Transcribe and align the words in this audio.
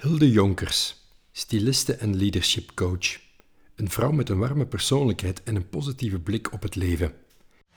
Hilde 0.00 0.30
Jonkers, 0.30 0.96
styliste 1.32 1.94
en 1.94 2.16
leadership 2.16 2.70
coach. 2.74 3.20
Een 3.76 3.90
vrouw 3.90 4.10
met 4.10 4.28
een 4.28 4.38
warme 4.38 4.66
persoonlijkheid 4.66 5.42
en 5.42 5.56
een 5.56 5.68
positieve 5.68 6.18
blik 6.18 6.52
op 6.52 6.62
het 6.62 6.74
leven. 6.74 7.12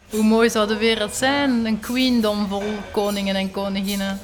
Hoe 0.10 0.24
mooi 0.24 0.50
zou 0.50 0.68
de 0.68 0.78
wereld 0.78 1.14
zijn? 1.14 1.66
Een 1.66 1.80
queendom 1.80 2.48
vol 2.48 2.74
koningen 2.92 3.36
en 3.36 3.52
koninginnen. 3.52 4.20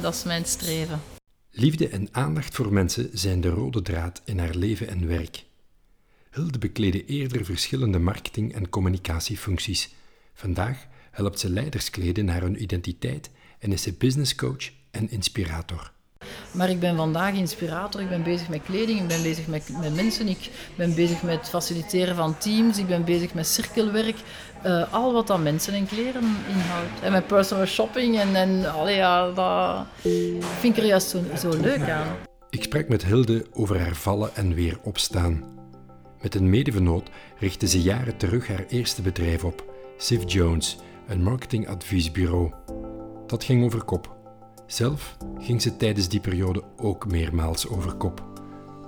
Dat 0.00 0.14
is 0.14 0.24
mijn 0.24 0.44
streven. 0.44 1.00
Liefde 1.50 1.88
en 1.88 2.08
aandacht 2.12 2.54
voor 2.54 2.72
mensen 2.72 3.10
zijn 3.12 3.40
de 3.40 3.48
rode 3.48 3.82
draad 3.82 4.22
in 4.24 4.38
haar 4.38 4.54
leven 4.54 4.88
en 4.88 5.06
werk. 5.06 5.44
Hilde 6.30 6.58
bekleedde 6.58 7.04
eerder 7.04 7.44
verschillende 7.44 7.98
marketing- 7.98 8.54
en 8.54 8.68
communicatiefuncties. 8.68 9.94
Vandaag 10.34 10.86
helpt 11.10 11.38
ze 11.38 11.50
leiders 11.50 11.90
kleden 11.90 12.24
naar 12.24 12.40
hun 12.40 12.62
identiteit 12.62 13.30
en 13.58 13.72
is 13.72 13.82
ze 13.82 13.92
businesscoach 13.92 14.70
en 14.90 15.10
inspirator. 15.10 15.96
Maar 16.52 16.70
ik 16.70 16.80
ben 16.80 16.96
vandaag 16.96 17.34
inspirator, 17.34 18.00
ik 18.00 18.08
ben 18.08 18.22
bezig 18.22 18.48
met 18.48 18.62
kleding, 18.62 19.00
ik 19.00 19.06
ben 19.06 19.22
bezig 19.22 19.46
met, 19.46 19.70
met 19.80 19.94
mensen, 19.94 20.28
ik 20.28 20.50
ben 20.76 20.94
bezig 20.94 21.22
met 21.22 21.48
faciliteren 21.48 22.16
van 22.16 22.38
teams, 22.38 22.78
ik 22.78 22.86
ben 22.86 23.04
bezig 23.04 23.34
met 23.34 23.46
cirkelwerk. 23.46 24.16
Uh, 24.66 24.92
al 24.92 25.12
wat 25.12 25.26
dat 25.26 25.42
mensen 25.42 25.74
en 25.74 25.86
kleren 25.86 26.36
inhoudt. 26.48 27.02
En 27.02 27.12
met 27.12 27.26
personal 27.26 27.66
shopping 27.66 28.18
en, 28.18 28.36
en 28.36 28.72
allee, 28.72 28.96
ja, 28.96 29.30
dat 29.30 29.86
vind 30.58 30.76
ik 30.76 30.82
er 30.82 30.88
juist 30.88 31.08
zo, 31.08 31.20
zo 31.38 31.50
leuk 31.60 31.88
aan. 31.88 32.06
Ik 32.50 32.62
sprak 32.62 32.88
met 32.88 33.04
Hilde 33.04 33.46
over 33.52 33.80
haar 33.80 33.94
vallen 33.94 34.34
en 34.34 34.54
weer 34.54 34.78
opstaan. 34.82 35.44
Met 36.20 36.34
een 36.34 36.50
medevenoot 36.50 37.10
richtte 37.38 37.68
ze 37.68 37.82
jaren 37.82 38.16
terug 38.16 38.48
haar 38.48 38.64
eerste 38.68 39.02
bedrijf 39.02 39.44
op, 39.44 39.64
Sif 39.96 40.22
Jones, 40.26 40.78
een 41.08 41.22
marketingadviesbureau. 41.22 42.52
Dat 43.26 43.44
ging 43.44 43.64
over 43.64 43.84
kop. 43.84 44.17
Zelf 44.68 45.16
ging 45.38 45.62
ze 45.62 45.76
tijdens 45.76 46.08
die 46.08 46.20
periode 46.20 46.62
ook 46.76 47.06
meermaals 47.06 47.68
over 47.68 47.92
kop. 47.92 48.24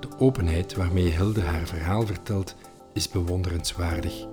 De 0.00 0.08
openheid 0.18 0.74
waarmee 0.74 1.10
Hilde 1.10 1.40
haar 1.40 1.66
verhaal 1.66 2.06
vertelt 2.06 2.54
is 2.92 3.08
bewonderenswaardig. 3.08 4.26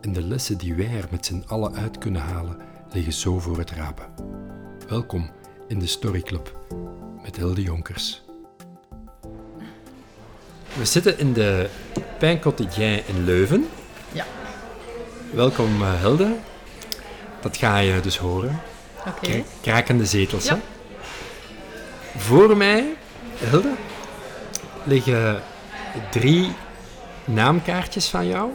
En 0.00 0.12
de 0.12 0.22
lessen 0.22 0.58
die 0.58 0.74
wij 0.74 0.90
er 0.90 1.06
met 1.10 1.26
z'n 1.26 1.44
allen 1.46 1.74
uit 1.74 1.98
kunnen 1.98 2.22
halen 2.22 2.56
liggen 2.92 3.12
zo 3.12 3.38
voor 3.38 3.58
het 3.58 3.70
rapen. 3.70 4.06
Welkom 4.88 5.30
in 5.68 5.78
de 5.78 5.86
Story 5.86 6.20
Club 6.20 6.58
met 7.22 7.36
Hilde 7.36 7.62
Jonkers. 7.62 8.22
We 10.78 10.84
zitten 10.84 11.18
in 11.18 11.32
de 11.32 11.68
Pain 12.18 12.38
Quotidien 12.38 13.06
in 13.06 13.24
Leuven. 13.24 13.68
Ja. 14.12 14.26
Welkom 15.32 15.82
uh, 15.82 16.00
Hilde. 16.00 16.36
Dat 17.40 17.56
ga 17.56 17.78
je 17.78 18.00
dus 18.00 18.18
horen. 18.18 18.60
Oké. 19.06 19.26
Okay. 19.26 19.44
Krakende 19.60 20.06
zetels, 20.06 20.44
ja. 20.44 20.54
hè? 20.54 20.71
Voor 22.16 22.56
mij, 22.56 22.84
Hilde, 23.38 23.74
liggen 24.84 25.42
drie 26.10 26.52
naamkaartjes 27.24 28.08
van 28.08 28.26
jou. 28.26 28.50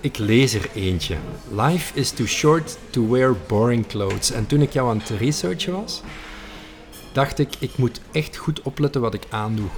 Ik 0.00 0.18
lees 0.18 0.54
er 0.54 0.68
eentje. 0.74 1.16
Life 1.50 2.00
is 2.00 2.10
too 2.10 2.26
short 2.26 2.78
to 2.90 3.08
wear 3.08 3.36
boring 3.46 3.86
clothes. 3.86 4.30
En 4.30 4.46
toen 4.46 4.62
ik 4.62 4.72
jou 4.72 4.90
aan 4.90 4.98
het 4.98 5.08
researchen 5.08 5.72
was, 5.72 6.02
dacht 7.12 7.38
ik, 7.38 7.48
ik 7.58 7.76
moet 7.76 8.00
echt 8.12 8.36
goed 8.36 8.62
opletten 8.62 9.00
wat 9.00 9.14
ik 9.14 9.22
aandoe. 9.30 9.68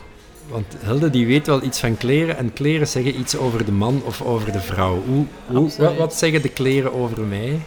Want 0.48 0.66
Hilde 0.84 1.10
die 1.10 1.26
weet 1.26 1.46
wel 1.46 1.62
iets 1.62 1.80
van 1.80 1.96
kleren 1.96 2.36
en 2.36 2.52
kleren 2.52 2.88
zeggen 2.88 3.18
iets 3.18 3.36
over 3.36 3.64
de 3.64 3.72
man 3.72 4.02
of 4.04 4.22
over 4.22 4.52
de 4.52 4.60
vrouw. 4.60 5.02
Hoe, 5.06 5.26
hoe, 5.46 5.70
wat, 5.78 5.96
wat 5.96 6.14
zeggen 6.14 6.42
de 6.42 6.48
kleren 6.48 6.92
over 6.94 7.20
mij? 7.20 7.60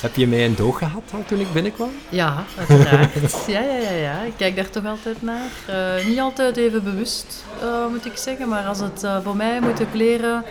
Heb 0.00 0.16
je 0.16 0.26
mij 0.26 0.44
een 0.44 0.54
doog 0.54 0.78
gehad 0.78 1.02
toen 1.26 1.40
ik 1.40 1.52
binnenkwam? 1.52 1.90
Ja, 2.08 2.44
uiteraard. 2.58 3.46
ja, 3.46 3.60
ja, 3.60 3.76
ja, 3.76 3.90
ja. 3.90 4.22
Ik 4.22 4.32
kijk 4.36 4.56
daar 4.56 4.70
toch 4.70 4.86
altijd 4.86 5.22
naar. 5.22 5.48
Uh, 5.70 6.06
niet 6.06 6.18
altijd 6.18 6.56
even 6.56 6.84
bewust, 6.84 7.44
uh, 7.62 7.86
moet 7.86 8.06
ik 8.06 8.16
zeggen. 8.16 8.48
Maar 8.48 8.64
als 8.64 8.80
het 8.80 9.04
uh, 9.04 9.16
voor 9.24 9.36
mij 9.36 9.60
moeten 9.60 9.90
kleren... 9.90 10.44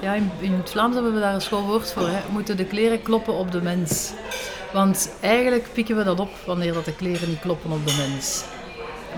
Ja, 0.00 0.14
in, 0.14 0.30
in, 0.38 0.52
het 0.52 0.70
Vlaams 0.70 0.94
hebben 0.94 1.14
we 1.14 1.20
daar 1.20 1.34
een 1.34 1.40
schoolwoord 1.40 1.92
voor. 1.92 2.08
Hè. 2.08 2.20
Moeten 2.30 2.56
de 2.56 2.64
kleren 2.64 3.02
kloppen 3.02 3.34
op 3.34 3.52
de 3.52 3.62
mens. 3.62 4.12
Want 4.72 5.10
eigenlijk 5.20 5.68
pikken 5.72 5.96
we 5.96 6.04
dat 6.04 6.20
op 6.20 6.30
wanneer 6.46 6.72
dat 6.72 6.84
de 6.84 6.94
kleren 6.94 7.28
niet 7.28 7.40
kloppen 7.40 7.70
op 7.70 7.86
de 7.86 8.06
mens. 8.08 8.44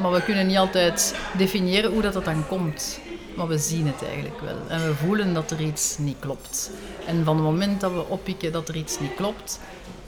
Maar 0.02 0.12
we 0.12 0.22
kunnen 0.22 0.46
niet 0.46 0.56
altijd 0.56 1.14
definiëren 1.36 1.92
hoe 1.92 2.02
dat, 2.02 2.12
dat 2.12 2.24
dan 2.24 2.46
komt. 2.46 3.00
Maar 3.36 3.48
we 3.48 3.58
zien 3.58 3.86
het 3.86 4.04
eigenlijk 4.04 4.40
wel. 4.40 4.56
En 4.68 4.86
we 4.86 4.94
voelen 4.94 5.34
dat 5.34 5.50
er 5.50 5.60
iets 5.60 5.98
niet 5.98 6.16
klopt. 6.18 6.70
En 7.06 7.24
van 7.24 7.34
het 7.36 7.44
moment 7.44 7.80
dat 7.80 7.92
we 7.92 8.08
oppikken 8.08 8.52
dat 8.52 8.68
er 8.68 8.76
iets 8.76 9.00
niet 9.00 9.14
klopt, 9.14 9.60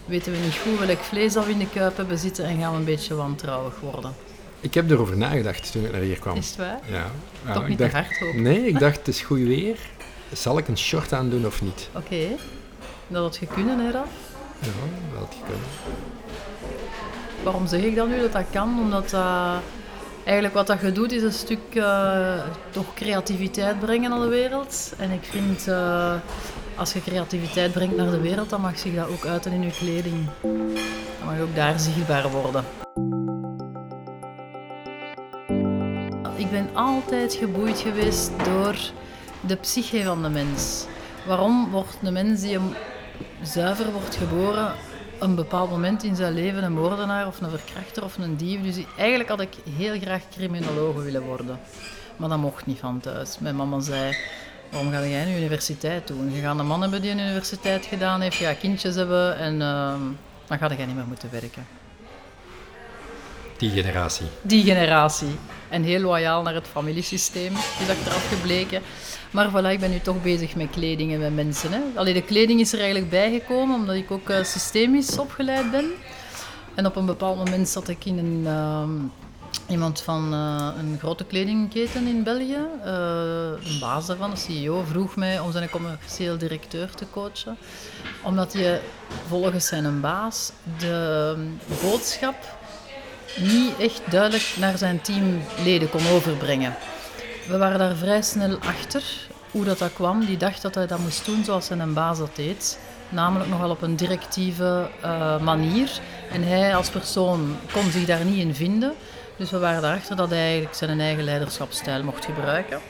weten 0.05 0.33
we 0.33 0.39
niet 0.39 0.59
goed 0.63 0.87
welk 0.87 1.01
vlees 1.01 1.33
dat 1.33 1.45
we 1.45 1.51
in 1.51 1.59
de 1.59 1.69
kuip 1.69 1.97
hebben 1.97 2.19
zitten 2.19 2.45
en 2.45 2.59
gaan 2.59 2.73
we 2.73 2.79
een 2.79 2.85
beetje 2.85 3.15
wantrouwig 3.15 3.81
worden. 3.81 4.15
Ik 4.61 4.75
heb 4.75 4.91
erover 4.91 5.17
nagedacht 5.17 5.73
toen 5.73 5.85
ik 5.85 5.93
naar 5.93 6.01
hier 6.01 6.19
kwam. 6.19 6.37
Is 6.37 6.49
het 6.49 6.57
waar? 6.57 6.81
Ja. 6.91 7.11
Toch 7.55 7.69
niet 7.69 7.79
dacht, 7.79 7.91
te 7.91 7.97
hard 7.97 8.19
hoor. 8.19 8.41
Nee, 8.41 8.67
ik 8.67 8.79
dacht 8.79 8.97
het 8.97 9.09
is 9.09 9.21
goed 9.21 9.39
weer. 9.39 9.77
Zal 10.33 10.59
ik 10.59 10.69
een 10.69 10.79
short 10.79 11.13
aandoen 11.13 11.47
of 11.47 11.63
niet? 11.63 11.89
Oké. 11.95 12.15
Okay. 12.15 12.37
Dat 13.07 13.23
had 13.23 13.37
je 13.37 13.47
kunnen, 13.47 13.79
hè, 13.79 13.91
Raf? 13.91 14.09
Ja, 14.59 14.67
dat 15.13 15.19
had 15.19 15.35
je 15.35 15.45
kunnen. 15.45 15.69
Waarom 17.43 17.67
zeg 17.67 17.83
ik 17.83 17.97
dat 17.97 18.09
nu 18.09 18.21
dat 18.21 18.33
dat 18.33 18.45
kan? 18.51 18.79
Omdat 18.81 19.11
dat... 19.11 19.21
Uh, 19.21 19.57
Eigenlijk 20.25 20.55
wat 20.55 20.67
dat 20.67 20.81
je 20.81 20.93
doet 20.93 21.13
is 21.13 21.23
een 21.23 21.33
stuk 21.33 21.75
uh, 21.75 22.45
toch 22.71 22.95
creativiteit 22.95 23.81
brengen 23.81 24.11
naar 24.11 24.21
de 24.21 24.29
wereld. 24.29 24.95
En 24.99 25.11
ik 25.11 25.25
vind 25.25 25.69
uh, 25.69 26.15
als 26.77 26.93
je 26.93 27.03
creativiteit 27.03 27.73
brengt 27.73 27.97
naar 27.97 28.11
de 28.11 28.21
wereld, 28.21 28.51
dan 28.51 28.61
mag 28.61 28.79
zich 28.79 28.95
dat 28.95 29.09
ook 29.09 29.27
uiten 29.27 29.53
in 29.53 29.63
je 29.63 29.71
kleding. 29.71 30.29
Dan 30.43 31.27
mag 31.27 31.37
je 31.37 31.43
ook 31.43 31.55
daar 31.55 31.79
zichtbaar 31.79 32.31
worden. 32.31 32.65
Ik 36.37 36.51
ben 36.51 36.69
altijd 36.75 37.35
geboeid 37.35 37.79
geweest 37.79 38.31
door 38.45 38.77
de 39.41 39.57
psyche 39.57 40.03
van 40.03 40.23
de 40.23 40.29
mens. 40.29 40.87
Waarom 41.27 41.71
wordt 41.71 41.97
de 42.01 42.11
mens 42.11 42.41
die 42.41 42.59
zuiver 43.43 43.93
wordt 43.93 44.17
geboren 44.17 44.73
een 45.23 45.35
bepaald 45.35 45.71
moment 45.71 46.03
in 46.03 46.17
zijn 46.17 46.33
leven 46.33 46.65
een 46.65 46.73
moordenaar 46.73 47.27
of 47.27 47.41
een 47.41 47.51
verkrachter 47.51 48.05
of 48.05 48.19
een 48.19 48.37
dief. 48.37 48.63
Dus 48.63 48.85
eigenlijk 48.97 49.29
had 49.29 49.41
ik 49.41 49.55
heel 49.77 50.01
graag 50.01 50.23
criminoloog 50.31 51.03
willen 51.03 51.23
worden. 51.23 51.59
Maar 52.17 52.29
dat 52.29 52.39
mocht 52.39 52.67
niet 52.67 52.79
van 52.79 53.01
thuis. 53.01 53.39
Mijn 53.39 53.57
mama 53.57 53.81
zei, 53.81 54.17
waarom 54.71 54.91
ga 54.91 55.07
jij 55.07 55.23
een 55.23 55.37
universiteit 55.37 56.07
doen? 56.07 56.33
Je 56.33 56.41
gaat 56.41 56.59
een 56.59 56.67
man 56.67 56.81
hebben 56.81 57.03
die 57.03 57.11
een 57.11 57.19
universiteit 57.19 57.87
gedaan 57.87 58.21
heeft, 58.21 58.37
gaat 58.37 58.59
kindjes 58.59 58.95
hebben 58.95 59.39
en 59.39 59.55
uh, 59.55 59.95
dan 60.47 60.59
ga 60.59 60.71
je 60.71 60.87
niet 60.87 60.97
meer 60.97 61.07
moeten 61.07 61.29
werken. 61.31 61.67
Die 63.57 63.71
generatie. 63.71 64.27
Die 64.43 64.65
generatie. 64.65 65.39
En 65.69 65.83
heel 65.83 66.01
loyaal 66.01 66.43
naar 66.43 66.55
het 66.55 66.67
familiesysteem, 66.67 67.53
is 67.55 67.89
achteraf 67.89 68.29
gebleken. 68.29 68.83
Maar 69.31 69.51
voilà, 69.51 69.71
ik 69.71 69.81
ben 69.81 69.91
nu 69.91 70.01
toch 70.01 70.23
bezig 70.23 70.57
met 70.57 70.71
kleding 70.71 71.13
en 71.13 71.21
met 71.21 71.35
mensen. 71.35 71.73
Hè. 71.73 71.81
Allee, 71.95 72.15
de 72.15 72.23
kleding 72.23 72.61
is 72.61 72.73
er 72.73 72.79
eigenlijk 72.79 73.11
bijgekomen, 73.11 73.77
omdat 73.77 73.95
ik 73.95 74.11
ook 74.11 74.31
uh, 74.31 74.43
systemisch 74.43 75.19
opgeleid 75.19 75.71
ben. 75.71 75.91
En 76.75 76.87
op 76.87 76.97
een 76.97 77.07
bepaald 77.07 77.37
moment 77.37 77.69
zat 77.69 77.89
ik 77.89 78.05
in 78.05 78.19
een... 78.19 78.43
Uh, 78.45 79.05
iemand 79.69 80.01
van 80.01 80.35
uh, 80.35 80.69
een 80.79 80.97
grote 80.99 81.25
kledingketen 81.25 82.07
in 82.07 82.23
België, 82.23 82.67
een 82.85 83.79
baas 83.81 84.07
daarvan, 84.07 84.31
de 84.31 84.37
CEO, 84.37 84.85
vroeg 84.91 85.17
mij 85.17 85.41
om 85.41 85.53
zijn 85.53 85.71
commercieel 85.71 86.39
directeur 86.39 86.91
te 86.91 87.05
coachen. 87.11 87.57
Omdat 88.23 88.53
je 88.53 88.81
volgens 89.29 89.67
zijn 89.67 90.01
baas 90.01 90.53
de 90.79 91.37
boodschap 91.83 92.37
niet 93.37 93.79
echt 93.79 94.01
duidelijk 94.11 94.55
naar 94.57 94.79
zijn 94.79 95.01
teamleden 95.01 95.91
kon 95.91 96.09
overbrengen. 96.09 96.75
We 97.49 97.57
waren 97.57 97.79
daar 97.79 97.97
vrij 97.97 98.23
snel 98.23 98.59
achter 98.59 99.03
hoe 99.51 99.65
dat, 99.65 99.79
dat 99.79 99.93
kwam. 99.93 100.25
Die 100.25 100.37
dacht 100.37 100.63
dat 100.63 100.75
hij 100.75 100.87
dat 100.87 100.99
moest 100.99 101.25
doen 101.25 101.45
zoals 101.45 101.67
zijn 101.67 101.95
baas 101.95 102.19
dat 102.19 102.37
deed. 102.37 102.79
Namelijk 103.09 103.51
nogal 103.51 103.71
op 103.71 103.83
een 103.83 103.97
directieve 103.97 104.89
uh, 105.05 105.41
manier. 105.41 105.91
En 106.31 106.43
hij 106.43 106.77
als 106.77 106.91
persoon 106.91 107.57
kon 107.73 107.91
zich 107.91 108.05
daar 108.05 108.25
niet 108.25 108.39
in 108.39 108.55
vinden. 108.55 108.93
Dus 109.37 109.51
we 109.51 109.59
waren 109.59 109.85
erachter 109.85 110.17
dat 110.17 110.31
hij 110.31 110.45
eigenlijk 110.45 110.75
zijn 110.75 111.01
eigen 111.01 111.25
leiderschapsstijl 111.25 112.03
mocht 112.03 112.25
gebruiken. 112.25 112.81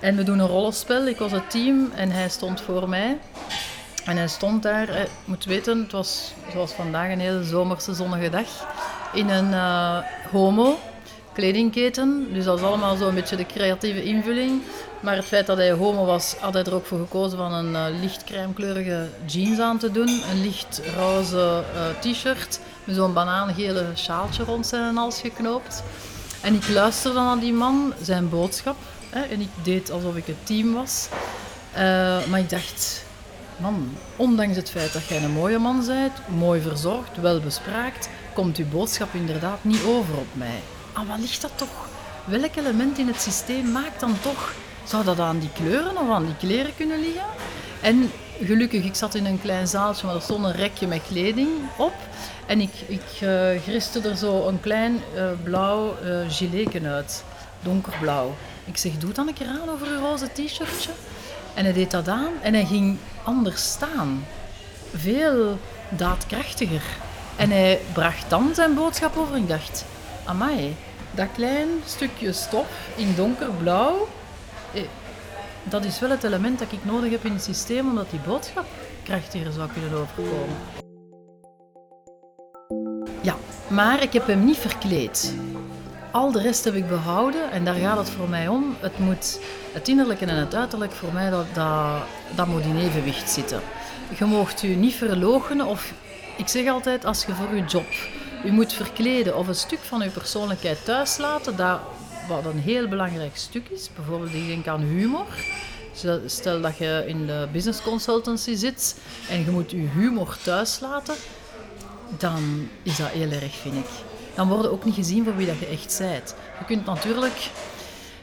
En 0.00 0.16
we 0.16 0.22
doen 0.22 0.38
een 0.38 0.46
rollenspel. 0.46 1.06
Ik 1.06 1.18
was 1.18 1.32
het 1.32 1.50
team 1.50 1.90
en 1.94 2.10
hij 2.10 2.28
stond 2.28 2.60
voor 2.60 2.88
mij. 2.88 3.18
En 4.06 4.16
hij 4.16 4.28
stond 4.28 4.62
daar, 4.62 4.92
je 4.98 5.08
moet 5.24 5.44
weten, 5.44 5.78
het 5.78 5.92
was 5.92 6.32
zoals 6.52 6.72
vandaag 6.72 7.10
een 7.10 7.20
hele 7.20 7.44
zomerse 7.44 7.94
zonnige 7.94 8.30
dag, 8.30 8.46
in 9.16 9.28
een 9.28 9.50
uh, 9.50 9.98
homo 10.30 10.78
kledingketen. 11.32 12.28
Dus 12.32 12.44
dat 12.44 12.58
is 12.58 12.64
allemaal 12.64 12.96
zo 12.96 13.08
een 13.08 13.14
beetje 13.14 13.36
de 13.36 13.46
creatieve 13.46 14.02
invulling. 14.02 14.62
Maar 15.00 15.16
het 15.16 15.24
feit 15.24 15.46
dat 15.46 15.56
hij 15.56 15.72
homo 15.72 16.04
was, 16.04 16.36
had 16.40 16.54
hij 16.54 16.64
er 16.64 16.74
ook 16.74 16.86
voor 16.86 16.98
gekozen 16.98 17.38
van 17.38 17.52
een 17.52 17.72
uh, 17.72 18.00
licht 18.00 18.24
crèmekleurige 18.24 19.08
jeans 19.26 19.58
aan 19.58 19.78
te 19.78 19.90
doen. 19.90 20.08
Een 20.08 20.40
licht 20.42 20.80
roze 20.96 21.62
uh, 21.74 22.12
t-shirt 22.12 22.60
met 22.84 22.96
zo'n 22.96 23.12
banaangele 23.12 23.84
sjaaltje 23.94 24.44
rond 24.44 24.66
zijn 24.66 24.96
hals 24.96 25.20
geknoopt. 25.20 25.82
En 26.42 26.54
ik 26.54 26.68
luisterde 26.68 27.18
naar 27.18 27.38
die 27.38 27.52
man, 27.52 27.92
zijn 28.02 28.28
boodschap. 28.28 28.76
Hè, 29.10 29.22
en 29.22 29.40
ik 29.40 29.48
deed 29.62 29.90
alsof 29.90 30.16
ik 30.16 30.26
het 30.26 30.46
team 30.46 30.72
was. 30.72 31.08
Maar 32.28 32.38
ik 32.38 32.50
dacht, 32.50 33.04
man, 33.56 33.96
ondanks 34.16 34.56
het 34.56 34.70
feit 34.70 34.92
dat 34.92 35.04
jij 35.04 35.22
een 35.22 35.30
mooie 35.30 35.58
man 35.58 35.86
bent, 35.86 36.12
mooi 36.38 36.60
verzorgd, 36.60 37.20
wel 37.20 37.40
bespraakt, 37.40 38.08
komt 38.36 38.56
uw 38.56 38.68
boodschap 38.68 39.14
inderdaad 39.14 39.64
niet 39.64 39.82
over 39.84 40.16
op 40.16 40.26
mij. 40.32 40.60
ah, 40.92 41.08
wat 41.08 41.18
ligt 41.18 41.40
dat 41.40 41.50
toch? 41.54 41.88
Welk 42.24 42.56
element 42.56 42.98
in 42.98 43.06
het 43.06 43.20
systeem 43.20 43.72
maakt 43.72 44.00
dan 44.00 44.16
toch... 44.20 44.54
Zou 44.84 45.04
dat 45.04 45.20
aan 45.20 45.38
die 45.38 45.50
kleuren 45.52 45.96
of 45.96 46.10
aan 46.10 46.24
die 46.24 46.36
kleren 46.36 46.76
kunnen 46.76 47.00
liggen? 47.00 47.24
En 47.80 48.10
gelukkig, 48.42 48.84
ik 48.84 48.94
zat 48.94 49.14
in 49.14 49.26
een 49.26 49.40
klein 49.40 49.68
zaaltje, 49.68 50.06
maar 50.06 50.14
er 50.14 50.22
stond 50.22 50.44
een 50.44 50.52
rekje 50.52 50.86
met 50.86 51.02
kleding 51.08 51.48
op. 51.76 51.94
En 52.46 52.60
ik, 52.60 52.72
ik 52.86 53.20
uh, 53.22 53.60
griste 53.62 54.00
er 54.00 54.16
zo 54.16 54.48
een 54.48 54.60
klein 54.60 55.02
uh, 55.14 55.24
blauw 55.42 55.96
uh, 56.04 56.18
gileken 56.28 56.86
uit. 56.86 57.24
Donkerblauw. 57.60 58.34
Ik 58.64 58.76
zeg, 58.76 58.92
doe 58.92 59.12
dan 59.12 59.28
een 59.28 59.34
keer 59.34 59.46
aan 59.46 59.68
over 59.68 59.86
een 59.86 60.00
roze 60.00 60.32
t-shirtje. 60.32 60.90
En 61.54 61.64
hij 61.64 61.72
deed 61.72 61.90
dat 61.90 62.08
aan 62.08 62.32
en 62.42 62.54
hij 62.54 62.64
ging 62.64 62.98
anders 63.22 63.62
staan. 63.62 64.26
Veel 64.94 65.58
daadkrachtiger. 65.88 66.82
En 67.36 67.50
hij 67.50 67.80
bracht 67.92 68.30
dan 68.30 68.50
zijn 68.54 68.74
boodschap 68.74 69.16
over. 69.16 69.36
Ik 69.36 69.48
dacht, 69.48 69.84
amai, 70.24 70.76
dat 71.10 71.28
klein 71.34 71.68
stukje 71.84 72.32
stof 72.32 72.66
in 72.96 73.14
donkerblauw, 73.14 74.08
eh, 74.74 74.82
dat 75.62 75.84
is 75.84 75.98
wel 75.98 76.10
het 76.10 76.24
element 76.24 76.58
dat 76.58 76.72
ik 76.72 76.84
nodig 76.84 77.10
heb 77.10 77.24
in 77.24 77.32
het 77.32 77.42
systeem 77.42 77.88
omdat 77.88 78.10
die 78.10 78.20
boodschap 78.26 78.64
krachtiger 79.02 79.52
zou 79.52 79.68
kunnen 79.72 79.92
overkomen. 79.92 80.56
Ja, 83.20 83.36
maar 83.68 84.02
ik 84.02 84.12
heb 84.12 84.26
hem 84.26 84.44
niet 84.44 84.56
verkleed. 84.56 85.34
Al 86.10 86.32
de 86.32 86.40
rest 86.40 86.64
heb 86.64 86.74
ik 86.74 86.88
behouden 86.88 87.50
en 87.50 87.64
daar 87.64 87.74
gaat 87.74 87.98
het 87.98 88.10
voor 88.10 88.28
mij 88.28 88.48
om. 88.48 88.76
Het, 88.80 88.98
moet, 88.98 89.40
het 89.72 89.88
innerlijke 89.88 90.26
en 90.26 90.36
het 90.36 90.54
uiterlijk 90.54 90.92
voor 90.92 91.12
mij, 91.12 91.30
dat, 91.30 91.46
dat, 91.54 92.02
dat 92.34 92.46
moet 92.46 92.64
in 92.64 92.78
evenwicht 92.78 93.30
zitten. 93.30 93.60
Je 94.18 94.24
moogt 94.24 94.62
u 94.62 94.74
niet 94.74 94.94
verloochenen 94.94 95.66
of 95.66 95.92
ik 96.36 96.48
zeg 96.48 96.68
altijd, 96.68 97.04
als 97.04 97.24
je 97.24 97.34
voor 97.34 97.54
je 97.56 97.64
job 97.64 97.86
u 98.44 98.52
moet 98.52 98.72
verkleden 98.72 99.36
of 99.36 99.48
een 99.48 99.54
stuk 99.54 99.78
van 99.78 100.02
uw 100.02 100.10
persoonlijkheid 100.10 100.84
thuis 100.84 101.16
laten, 101.16 101.56
dat 101.56 101.80
wat 102.28 102.44
een 102.44 102.58
heel 102.58 102.88
belangrijk 102.88 103.36
stuk 103.36 103.68
is. 103.68 103.90
Bijvoorbeeld, 103.94 104.34
ik 104.34 104.46
denk 104.46 104.66
aan 104.66 104.80
humor. 104.80 105.26
Stel 106.26 106.60
dat 106.60 106.76
je 106.76 107.04
in 107.06 107.26
de 107.26 107.48
business 107.52 107.82
consultancy 107.82 108.54
zit 108.54 108.96
en 109.28 109.44
je 109.44 109.50
moet 109.50 109.70
je 109.70 109.76
humor 109.76 110.36
thuis 110.42 110.80
laten, 110.80 111.14
dan 112.18 112.68
is 112.82 112.96
dat 112.96 113.08
heel 113.08 113.30
erg, 113.30 113.54
vind 113.54 113.74
ik. 113.74 113.88
Dan 114.34 114.48
word 114.48 114.62
je 114.62 114.70
ook 114.70 114.84
niet 114.84 114.94
gezien 114.94 115.24
voor 115.24 115.36
wie 115.36 115.46
dat 115.46 115.58
je 115.58 115.66
echt 115.66 115.98
bent. 115.98 116.34
Je 116.58 116.64
kunt 116.64 116.86
natuurlijk 116.86 117.50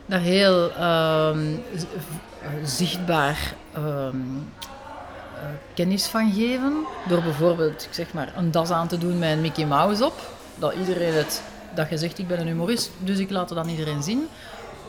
daar 0.06 0.20
heel 0.20 0.72
ehm, 0.72 1.56
zichtbaar 2.64 3.54
ehm, 3.74 3.86
eh, 3.86 4.14
kennis 5.74 6.06
van 6.06 6.32
geven. 6.32 6.74
Door 7.08 7.22
bijvoorbeeld 7.22 7.84
ik 7.84 7.94
zeg 7.94 8.14
maar, 8.14 8.34
een 8.36 8.52
das 8.52 8.70
aan 8.70 8.88
te 8.88 8.98
doen 8.98 9.20
met 9.20 9.32
een 9.32 9.42
Mickey 9.42 9.66
Mouse 9.66 10.06
op. 10.06 10.34
Dat 10.56 10.74
iedereen 10.74 11.14
het, 11.14 11.42
dat 11.76 11.90
je 11.90 11.98
zegt 11.98 12.20
ik 12.20 12.28
ben 12.28 12.40
een 12.40 12.48
humorist, 12.48 12.92
dus 13.00 13.18
ik 13.18 13.30
laat 13.30 13.50
het 13.50 13.58
dan 13.58 13.70
iedereen 13.70 14.04
zien. 14.04 14.28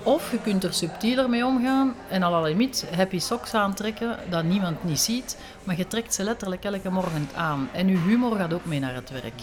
Of 0.03 0.31
je 0.31 0.39
kunt 0.39 0.65
er 0.65 0.75
subtieler 0.75 1.31
mee 1.31 1.47
omgaan 1.47 1.95
en 2.09 2.23
al 2.23 2.43
limiet 2.43 2.87
happy 2.97 3.19
socks 3.19 3.55
aantrekken 3.55 4.19
dat 4.31 4.45
niemand 4.45 4.85
niet 4.85 5.01
ziet, 5.01 5.37
maar 5.65 5.77
je 5.77 5.87
trekt 5.87 6.15
ze 6.15 6.23
letterlijk 6.23 6.65
elke 6.65 6.91
morgen 6.91 7.29
aan. 7.35 7.69
En 7.73 7.89
je 7.89 7.97
humor 7.97 8.37
gaat 8.37 8.53
ook 8.53 8.65
mee 8.65 8.81
naar 8.81 8.95
het 8.95 9.11
werk. 9.11 9.41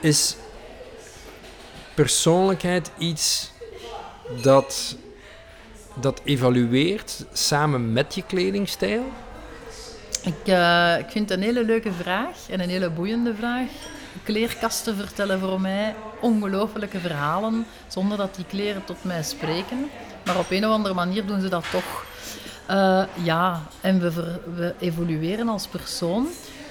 Is 0.00 0.36
persoonlijkheid 1.94 2.90
iets 2.98 3.52
dat, 4.42 4.96
dat 5.94 6.20
evalueert 6.24 7.24
samen 7.32 7.92
met 7.92 8.14
je 8.14 8.22
kledingstijl? 8.22 9.02
Ik, 10.22 10.48
uh, 10.48 10.98
ik 10.98 11.10
vind 11.10 11.28
het 11.28 11.38
een 11.38 11.44
hele 11.44 11.64
leuke 11.64 11.92
vraag 11.92 12.36
en 12.48 12.60
een 12.60 12.68
hele 12.68 12.90
boeiende 12.90 13.34
vraag. 13.34 13.68
Kleerkasten 14.22 14.96
vertellen 14.96 15.40
voor 15.40 15.60
mij 15.60 15.94
ongelofelijke 16.20 16.98
verhalen 16.98 17.66
zonder 17.86 18.16
dat 18.16 18.34
die 18.34 18.44
kleren 18.44 18.84
tot 18.84 19.04
mij 19.04 19.22
spreken. 19.22 19.90
Maar 20.24 20.38
op 20.38 20.50
een 20.50 20.66
of 20.66 20.72
andere 20.72 20.94
manier 20.94 21.26
doen 21.26 21.40
ze 21.40 21.48
dat 21.48 21.64
toch. 21.70 22.04
Uh, 22.70 23.02
ja, 23.22 23.62
en 23.80 24.00
we, 24.00 24.40
we 24.54 24.74
evolueren 24.78 25.48
als 25.48 25.66
persoon. 25.66 26.26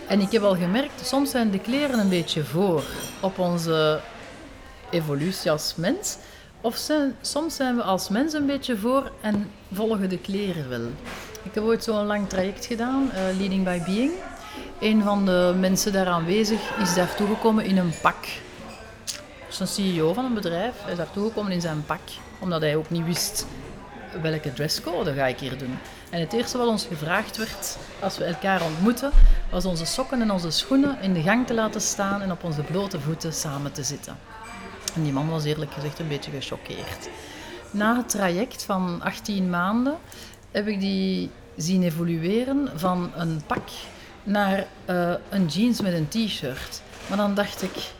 En 0.07 0.19
ik 0.19 0.31
heb 0.31 0.43
al 0.43 0.55
gemerkt, 0.55 1.05
soms 1.05 1.29
zijn 1.29 1.51
de 1.51 1.59
kleren 1.59 1.99
een 1.99 2.09
beetje 2.09 2.43
voor 2.43 2.83
op 3.19 3.39
onze 3.39 3.99
evolutie 4.89 5.51
als 5.51 5.73
mens. 5.75 6.17
Of 6.61 6.75
zijn, 6.75 7.15
soms 7.21 7.55
zijn 7.55 7.75
we 7.75 7.81
als 7.81 8.09
mens 8.09 8.33
een 8.33 8.45
beetje 8.45 8.77
voor 8.77 9.11
en 9.21 9.51
volgen 9.71 10.09
de 10.09 10.17
kleren 10.17 10.69
wel. 10.69 10.91
Ik 11.49 11.55
heb 11.55 11.63
ooit 11.63 11.83
zo'n 11.83 12.05
lang 12.05 12.29
traject 12.29 12.65
gedaan, 12.65 13.11
uh, 13.13 13.37
Leading 13.37 13.63
by 13.63 13.81
Being. 13.85 14.11
Een 14.79 15.03
van 15.03 15.25
de 15.25 15.55
mensen 15.59 15.93
daar 15.93 16.07
aanwezig 16.07 16.79
is 16.81 16.93
daartoe 16.93 17.27
gekomen 17.27 17.65
in 17.65 17.77
een 17.77 17.93
pak. 18.01 18.27
Is 19.49 19.59
een 19.59 19.67
CEO 19.67 20.13
van 20.13 20.25
een 20.25 20.33
bedrijf. 20.33 20.75
Is 20.87 20.97
daartoe 20.97 21.27
gekomen 21.27 21.51
in 21.51 21.61
zijn 21.61 21.85
pak, 21.85 21.99
omdat 22.39 22.61
hij 22.61 22.75
ook 22.75 22.89
niet 22.89 23.05
wist 23.05 23.45
welke 24.21 24.53
dresscode 24.53 25.13
ga 25.13 25.25
ik 25.25 25.39
hier 25.39 25.57
doen. 25.57 25.77
En 26.09 26.19
het 26.19 26.33
eerste 26.33 26.57
wat 26.57 26.67
ons 26.67 26.85
gevraagd 26.85 27.37
werd 27.37 27.77
als 27.99 28.17
we 28.17 28.23
elkaar 28.23 28.63
ontmoeten, 28.63 29.11
was 29.51 29.65
onze 29.65 29.85
sokken 29.85 30.21
en 30.21 30.31
onze 30.31 30.51
schoenen 30.51 31.01
in 31.01 31.13
de 31.13 31.21
gang 31.21 31.47
te 31.47 31.53
laten 31.53 31.81
staan 31.81 32.21
en 32.21 32.31
op 32.31 32.43
onze 32.43 32.61
blote 32.61 32.99
voeten 32.99 33.33
samen 33.33 33.71
te 33.71 33.83
zitten. 33.83 34.17
En 34.95 35.03
die 35.03 35.13
man 35.13 35.29
was 35.29 35.43
eerlijk 35.43 35.71
gezegd 35.71 35.99
een 35.99 36.07
beetje 36.07 36.31
gechoqueerd. 36.31 37.09
Na 37.71 37.95
het 37.95 38.09
traject 38.09 38.63
van 38.63 39.01
18 39.03 39.49
maanden 39.49 39.97
heb 40.51 40.67
ik 40.67 40.79
die 40.79 41.29
zien 41.55 41.83
evolueren 41.83 42.69
van 42.75 43.11
een 43.15 43.41
pak 43.47 43.69
naar 44.23 44.67
uh, 44.89 45.13
een 45.29 45.45
jeans 45.45 45.81
met 45.81 45.93
een 45.93 46.07
t-shirt. 46.07 46.81
Maar 47.07 47.17
dan 47.17 47.33
dacht 47.33 47.61
ik, 47.61 47.91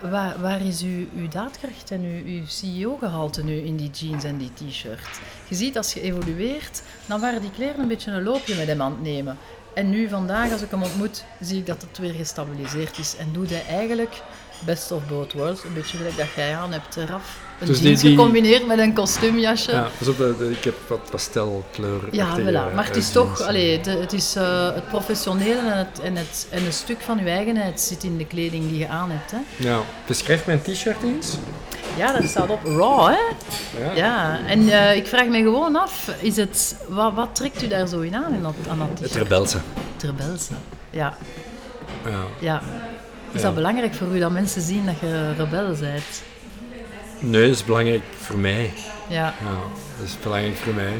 waar, 0.00 0.40
waar 0.40 0.60
is 0.60 0.82
uw, 0.82 1.06
uw 1.16 1.28
daadkracht 1.28 1.90
en 1.90 2.00
uw, 2.02 2.24
uw 2.24 2.46
CEO-gehalte 2.46 3.44
nu 3.44 3.56
in 3.56 3.76
die 3.76 3.90
jeans 3.90 4.24
en 4.24 4.38
die 4.38 4.52
t-shirt? 4.54 5.20
Je 5.48 5.54
ziet, 5.54 5.76
als 5.76 5.92
je 5.92 6.00
evolueert, 6.00 6.82
dan 7.06 7.20
waren 7.20 7.40
die 7.40 7.50
kleren 7.50 7.80
een 7.80 7.88
beetje 7.88 8.10
een 8.10 8.22
loopje 8.22 8.54
met 8.54 8.66
hem 8.66 8.82
aan 8.82 8.92
het 8.92 9.02
nemen. 9.02 9.38
En 9.74 9.90
nu, 9.90 10.08
vandaag, 10.08 10.52
als 10.52 10.62
ik 10.62 10.70
hem 10.70 10.82
ontmoet, 10.82 11.24
zie 11.40 11.58
ik 11.58 11.66
dat 11.66 11.82
het 11.82 11.98
weer 11.98 12.14
gestabiliseerd 12.14 12.98
is. 12.98 13.16
En 13.16 13.32
doet 13.32 13.50
hij 13.50 13.64
eigenlijk 13.66 14.22
best 14.64 14.90
of 14.90 15.06
both 15.08 15.32
worlds. 15.32 15.64
Een 15.64 15.74
beetje 15.74 15.96
gelijk 15.96 16.16
dat 16.16 16.32
jij 16.36 16.56
aan 16.56 16.72
hebt, 16.72 16.96
Raf. 16.96 17.47
Een 17.60 17.66
dus 17.66 17.80
jeans 17.80 18.00
die, 18.00 18.10
gecombineerd 18.10 18.66
met 18.66 18.78
een 18.78 18.92
kostuumjasje. 18.92 19.72
Ja, 19.72 19.88
dus 19.98 20.08
op 20.08 20.16
de, 20.16 20.50
ik 20.58 20.64
heb 20.64 20.74
wat 20.86 21.10
pastelkleur. 21.10 22.00
Ja, 22.10 22.38
voilà. 22.38 22.74
maar 22.74 22.86
het 22.86 22.96
is 22.96 23.10
toch, 23.10 23.40
allee, 23.40 23.80
het, 23.80 24.12
is 24.12 24.36
uh, 24.36 24.74
het 24.74 24.88
professionele 24.88 25.60
en 25.60 25.78
het, 25.78 26.00
en, 26.00 26.16
het, 26.16 26.46
en 26.50 26.64
een 26.64 26.72
stuk 26.72 27.00
van 27.00 27.18
je 27.18 27.30
eigenheid 27.30 27.80
zit 27.80 28.04
in 28.04 28.16
de 28.16 28.26
kleding 28.26 28.68
die 28.68 28.78
je 28.78 28.88
aan 28.88 29.10
hebt. 29.10 29.30
Hè. 29.30 29.68
Ja, 29.68 29.80
beschrijf 30.06 30.46
mijn 30.46 30.62
t-shirt 30.62 31.02
eens. 31.02 31.36
Ja, 31.96 32.12
dat 32.12 32.28
staat 32.28 32.50
op 32.50 32.64
raw, 32.64 33.06
hè? 33.06 33.18
Ja. 33.84 33.92
ja. 33.94 34.38
En 34.46 34.62
uh, 34.62 34.96
ik 34.96 35.06
vraag 35.06 35.26
me 35.26 35.38
gewoon 35.42 35.76
af, 35.76 36.10
is 36.20 36.36
het, 36.36 36.76
wat, 36.88 37.14
wat 37.14 37.34
trekt 37.34 37.62
u 37.62 37.68
daar 37.68 37.86
zo 37.86 38.00
in 38.00 38.14
aan, 38.14 38.34
in 38.34 38.42
dat, 38.42 38.54
aan 38.68 38.78
dat 38.78 38.88
Het 39.00 39.14
rebelse. 39.14 39.58
Het 39.94 40.02
rebelse, 40.02 40.52
ja. 40.90 41.16
Ja. 42.04 42.22
ja. 42.38 42.62
Is 43.32 43.42
dat 43.42 43.54
belangrijk 43.54 43.94
voor 43.94 44.16
u 44.16 44.18
dat 44.18 44.30
mensen 44.30 44.62
zien 44.62 44.86
dat 44.86 45.00
je 45.00 45.32
rebel 45.36 45.74
bent? 45.80 46.22
Nee, 47.18 47.46
dat 47.46 47.56
is 47.56 47.64
belangrijk 47.64 48.02
voor 48.20 48.38
mij. 48.38 48.72
Ja. 49.08 49.34
ja 49.40 49.58
dat 49.98 50.06
is 50.06 50.16
belangrijk 50.22 50.56
voor 50.56 50.74
mij. 50.74 50.92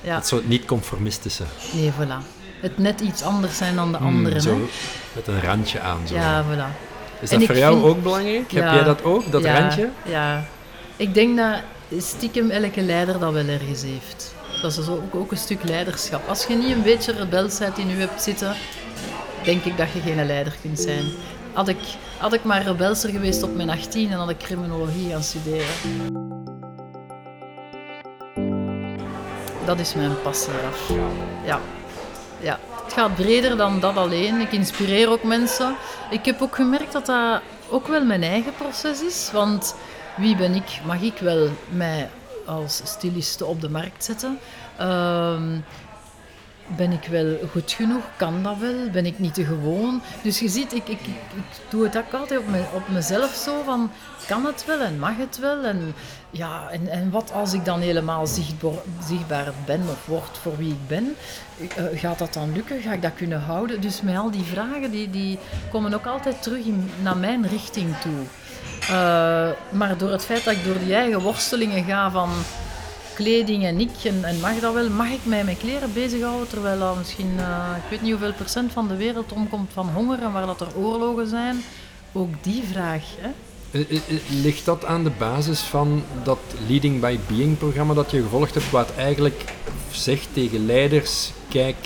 Ja. 0.00 0.14
Het 0.14 0.26
zo 0.26 0.40
niet 0.44 0.64
conformistische. 0.64 1.44
Nee, 1.72 1.92
voilà. 1.92 2.36
Het 2.60 2.78
net 2.78 3.00
iets 3.00 3.22
anders 3.22 3.56
zijn 3.56 3.74
dan 3.74 3.92
de 3.92 3.98
hmm, 3.98 4.06
anderen. 4.06 4.40
zo, 4.40 4.68
met 5.12 5.26
een 5.26 5.40
randje 5.40 5.80
aan. 5.80 6.00
Zo. 6.08 6.14
Ja, 6.14 6.44
voilà. 6.44 6.86
Is 7.20 7.30
dat 7.30 7.44
voor 7.44 7.56
jou 7.56 7.82
ook 7.82 8.02
belangrijk? 8.02 8.52
Heb 8.52 8.64
jij 8.64 8.84
dat 8.84 9.02
ook, 9.02 9.32
dat 9.32 9.44
randje? 9.44 9.88
Ja. 10.04 10.44
Ik 10.96 11.14
denk 11.14 11.36
dat 11.36 11.60
stiekem 11.98 12.50
elke 12.50 12.82
leider 12.82 13.18
dat 13.18 13.32
wel 13.32 13.46
ergens 13.46 13.82
heeft. 13.82 14.34
Dat 14.62 14.78
is 14.78 14.88
ook, 14.88 15.14
ook 15.14 15.30
een 15.30 15.36
stuk 15.36 15.62
leiderschap. 15.62 16.28
Als 16.28 16.46
je 16.46 16.54
niet 16.54 16.70
een 16.70 16.82
beetje 16.82 17.12
rebelsheid 17.12 17.78
in 17.78 17.88
je 17.88 17.94
hebt 17.94 18.22
zitten, 18.22 18.54
denk 19.42 19.64
ik 19.64 19.76
dat 19.76 19.92
je 19.92 20.00
geen 20.00 20.26
leider 20.26 20.56
kunt 20.62 20.80
zijn. 20.80 21.04
Had 21.52 21.68
ik, 21.68 21.78
had 22.18 22.32
ik 22.32 22.44
maar 22.44 22.62
rebelser 22.62 23.10
geweest 23.10 23.42
op 23.42 23.54
mijn 23.54 23.70
18 23.70 24.10
en 24.10 24.18
had 24.18 24.30
ik 24.30 24.38
criminologie 24.38 25.10
gaan 25.10 25.22
studeren. 25.22 25.66
Dat 29.64 29.78
is 29.78 29.94
mijn 29.94 30.22
passie 30.22 30.52
af. 30.52 30.92
Ja. 31.44 31.60
ja. 32.40 32.58
Het 32.84 32.92
gaat 32.92 33.14
breder 33.14 33.56
dan 33.56 33.80
dat 33.80 33.96
alleen. 33.96 34.40
Ik 34.40 34.52
inspireer 34.52 35.10
ook 35.10 35.22
mensen. 35.22 35.76
Ik 36.10 36.24
heb 36.24 36.42
ook 36.42 36.54
gemerkt 36.54 36.92
dat 36.92 37.06
dat 37.06 37.40
ook 37.68 37.86
wel 37.86 38.04
mijn 38.04 38.22
eigen 38.22 38.52
proces 38.54 39.02
is. 39.02 39.30
Want 39.32 39.74
wie 40.16 40.36
ben 40.36 40.54
ik? 40.54 40.80
Mag 40.84 41.00
ik 41.00 41.18
wel 41.18 41.48
mij 41.68 42.10
als 42.46 42.80
styliste 42.84 43.44
op 43.44 43.60
de 43.60 43.70
markt 43.70 44.04
zetten? 44.04 44.38
Ehm, 44.76 45.58
ben 46.76 46.92
ik 46.92 47.06
wel 47.10 47.36
goed 47.50 47.72
genoeg? 47.72 48.02
Kan 48.16 48.42
dat 48.42 48.58
wel? 48.58 48.90
Ben 48.92 49.06
ik 49.06 49.18
niet 49.18 49.34
te 49.34 49.44
gewoon? 49.44 50.02
Dus 50.22 50.38
je 50.38 50.48
ziet, 50.48 50.74
ik, 50.74 50.88
ik, 50.88 51.00
ik, 51.06 51.44
doe 51.68 51.84
het 51.84 51.96
ook 51.96 52.12
altijd 52.12 52.40
op, 52.40 52.46
op 52.74 52.88
mezelf 52.88 53.34
zo 53.34 53.62
van, 53.64 53.90
kan 54.26 54.44
het 54.44 54.64
wel 54.64 54.80
en 54.80 54.98
mag 54.98 55.16
het 55.16 55.38
wel? 55.38 55.64
En, 55.64 55.94
ja, 56.30 56.68
en, 56.70 56.88
en 56.88 57.10
wat 57.10 57.32
als 57.32 57.52
ik 57.52 57.64
dan 57.64 57.80
helemaal 57.80 58.26
zichtbaar, 58.26 58.72
zichtbaar 59.08 59.52
ben 59.66 59.80
of 59.90 60.06
word 60.06 60.38
voor 60.42 60.56
wie 60.56 60.70
ik 60.70 60.86
ben? 60.86 61.16
Uh, 61.58 62.00
gaat 62.00 62.18
dat 62.18 62.32
dan 62.32 62.52
lukken? 62.52 62.80
Ga 62.80 62.92
ik 62.92 63.02
dat 63.02 63.14
kunnen 63.14 63.40
houden? 63.40 63.80
Dus 63.80 64.02
met 64.02 64.16
al 64.16 64.30
die 64.30 64.44
vragen, 64.44 64.90
die, 64.90 65.10
die 65.10 65.38
komen 65.70 65.94
ook 65.94 66.06
altijd 66.06 66.42
terug 66.42 66.64
in, 66.64 66.90
naar 67.02 67.16
mijn 67.16 67.46
richting 67.46 67.96
toe. 67.96 68.22
Eh, 68.80 69.48
maar 69.70 69.96
door 69.98 70.10
het 70.10 70.24
feit 70.24 70.44
dat 70.44 70.54
ik 70.54 70.64
door 70.64 70.78
die 70.78 70.94
eigen 70.94 71.20
worstelingen 71.20 71.84
ga 71.84 72.10
van 72.10 72.30
kleding 73.18 73.64
en 73.64 73.80
ik 73.80 73.90
en, 74.04 74.24
en 74.24 74.40
mag 74.40 74.58
dat 74.60 74.74
wel, 74.74 74.90
mag 74.90 75.10
ik 75.10 75.24
mij 75.24 75.44
met 75.44 75.58
kleren 75.58 75.92
bezighouden 75.92 76.48
terwijl 76.48 76.94
misschien, 76.98 77.32
uh, 77.36 77.76
ik 77.76 77.90
weet 77.90 78.02
niet 78.02 78.10
hoeveel 78.10 78.32
procent 78.32 78.72
van 78.72 78.88
de 78.88 78.96
wereld 78.96 79.32
omkomt 79.32 79.70
van 79.72 79.88
honger 79.88 80.22
en 80.22 80.32
waar 80.32 80.46
dat 80.46 80.60
er 80.60 80.76
oorlogen 80.76 81.26
zijn. 81.26 81.64
Ook 82.12 82.28
die 82.40 82.62
vraag. 82.72 83.02
Hè? 83.18 83.30
Ligt 84.42 84.64
dat 84.64 84.84
aan 84.84 85.04
de 85.04 85.10
basis 85.18 85.60
van 85.60 86.02
dat 86.22 86.38
Leading 86.68 87.00
by 87.00 87.18
Being 87.26 87.58
programma 87.58 87.94
dat 87.94 88.10
je 88.10 88.22
gevolgd 88.22 88.54
hebt, 88.54 88.70
wat 88.70 88.94
eigenlijk 88.96 89.44
zegt 89.90 90.28
tegen 90.32 90.66
leiders, 90.66 91.32
kijk 91.48 91.76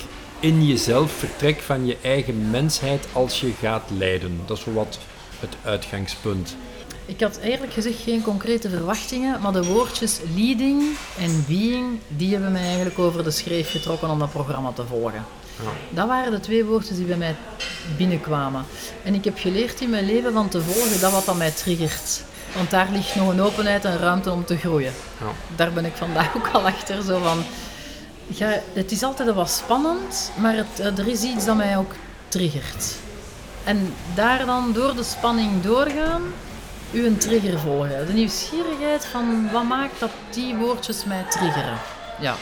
in 0.41 0.67
jezelf, 0.67 1.13
vertrek 1.13 1.61
van 1.61 1.87
je 1.87 1.97
eigen 2.03 2.51
mensheid 2.51 3.07
als 3.13 3.41
je 3.41 3.53
gaat 3.61 3.91
leiden. 3.99 4.41
Dat 4.47 4.59
is 4.59 4.65
wat 4.65 4.99
het 5.41 5.57
uitgangspunt. 5.65 6.57
Ik 7.13 7.21
had 7.21 7.39
eigenlijk 7.41 7.73
gezegd 7.73 8.03
geen 8.03 8.23
concrete 8.23 8.69
verwachtingen, 8.69 9.41
maar 9.41 9.53
de 9.53 9.65
woordjes 9.65 10.21
leading 10.35 10.83
en 11.19 11.45
being, 11.49 12.01
die 12.09 12.33
hebben 12.33 12.53
mij 12.53 12.65
eigenlijk 12.65 12.99
over 12.99 13.25
de 13.25 13.31
schreef 13.31 13.71
getrokken 13.71 14.11
om 14.11 14.19
dat 14.19 14.31
programma 14.31 14.73
te 14.73 14.85
volgen. 14.87 15.25
Ja. 15.63 15.71
Dat 15.91 16.07
waren 16.07 16.31
de 16.31 16.41
twee 16.41 16.65
woordjes 16.65 16.97
die 16.97 17.07
bij 17.07 17.17
mij 17.17 17.37
binnenkwamen. 17.97 18.65
En 19.05 19.15
ik 19.15 19.25
heb 19.25 19.39
geleerd 19.39 19.81
in 19.81 19.91
mijn 19.91 20.07
leven 20.07 20.33
van 20.33 20.49
te 20.49 20.63
volgen 20.63 21.01
dat 21.01 21.13
wat 21.13 21.25
dat 21.25 21.37
mij 21.37 21.51
triggert. 21.51 22.23
Want 22.55 22.71
daar 22.71 22.89
ligt 22.93 23.15
nog 23.15 23.29
een 23.29 23.43
openheid 23.43 23.85
en 23.85 23.99
ruimte 23.99 24.31
om 24.31 24.45
te 24.45 24.57
groeien. 24.57 24.93
Ja. 25.21 25.57
Daar 25.57 25.73
ben 25.73 25.85
ik 25.85 25.97
vandaag 25.97 26.37
ook 26.37 26.49
al 26.53 26.67
achter. 26.67 27.03
Zo 27.03 27.21
van, 27.23 27.45
ja, 28.27 28.61
het 28.73 28.93
is 28.93 29.03
altijd 29.03 29.35
wat 29.35 29.51
spannend, 29.51 30.33
maar 30.37 30.55
het, 30.57 30.99
er 30.99 31.09
is 31.09 31.23
iets 31.23 31.45
dat 31.45 31.57
mij 31.57 31.77
ook 31.77 31.95
triggert. 32.29 32.95
En 33.65 33.95
daar 34.15 34.47
dan 34.47 34.73
door 34.73 34.95
de 34.95 35.05
spanning 35.05 35.63
doorgaan, 35.63 36.23
uw 36.93 37.17
trigger 37.17 37.59
volgen. 37.59 38.07
De 38.07 38.13
nieuwsgierigheid 38.13 39.05
van 39.05 39.51
wat 39.53 39.65
maakt 39.65 40.01
dat 40.01 40.11
die 40.31 40.55
woordjes 40.55 41.05
mij 41.05 41.25
triggeren. 41.29 41.79
Ja. 42.21 42.35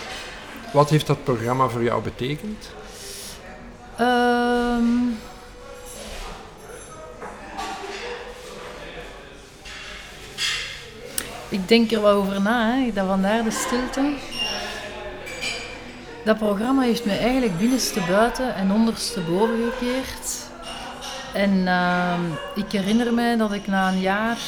Wat 0.73 0.90
heeft 0.90 1.07
dat 1.07 1.25
programma 1.25 1.69
voor 1.69 1.83
jou 1.83 2.02
betekend? 2.02 2.69
Um, 4.00 5.19
ik 11.49 11.69
denk 11.69 11.92
er 11.92 12.02
wel 12.02 12.12
over 12.12 12.40
na, 12.40 12.75
hè. 12.75 12.92
dat 12.92 13.07
vandaar 13.07 13.45
de 13.45 13.50
stilte. 13.50 14.12
Dat 16.25 16.38
programma 16.38 16.83
heeft 16.83 17.04
me 17.04 17.16
eigenlijk 17.16 17.59
binnenste 17.59 18.00
buiten 18.09 18.54
en 18.54 18.73
onderste 18.73 19.21
boven 19.21 19.73
gekeerd. 19.73 20.39
En 21.32 21.50
uh, 21.50 22.14
ik 22.54 22.72
herinner 22.72 23.14
mij 23.14 23.37
dat 23.37 23.52
ik 23.52 23.66
na 23.66 23.88
een 23.88 24.00
jaar, 24.00 24.38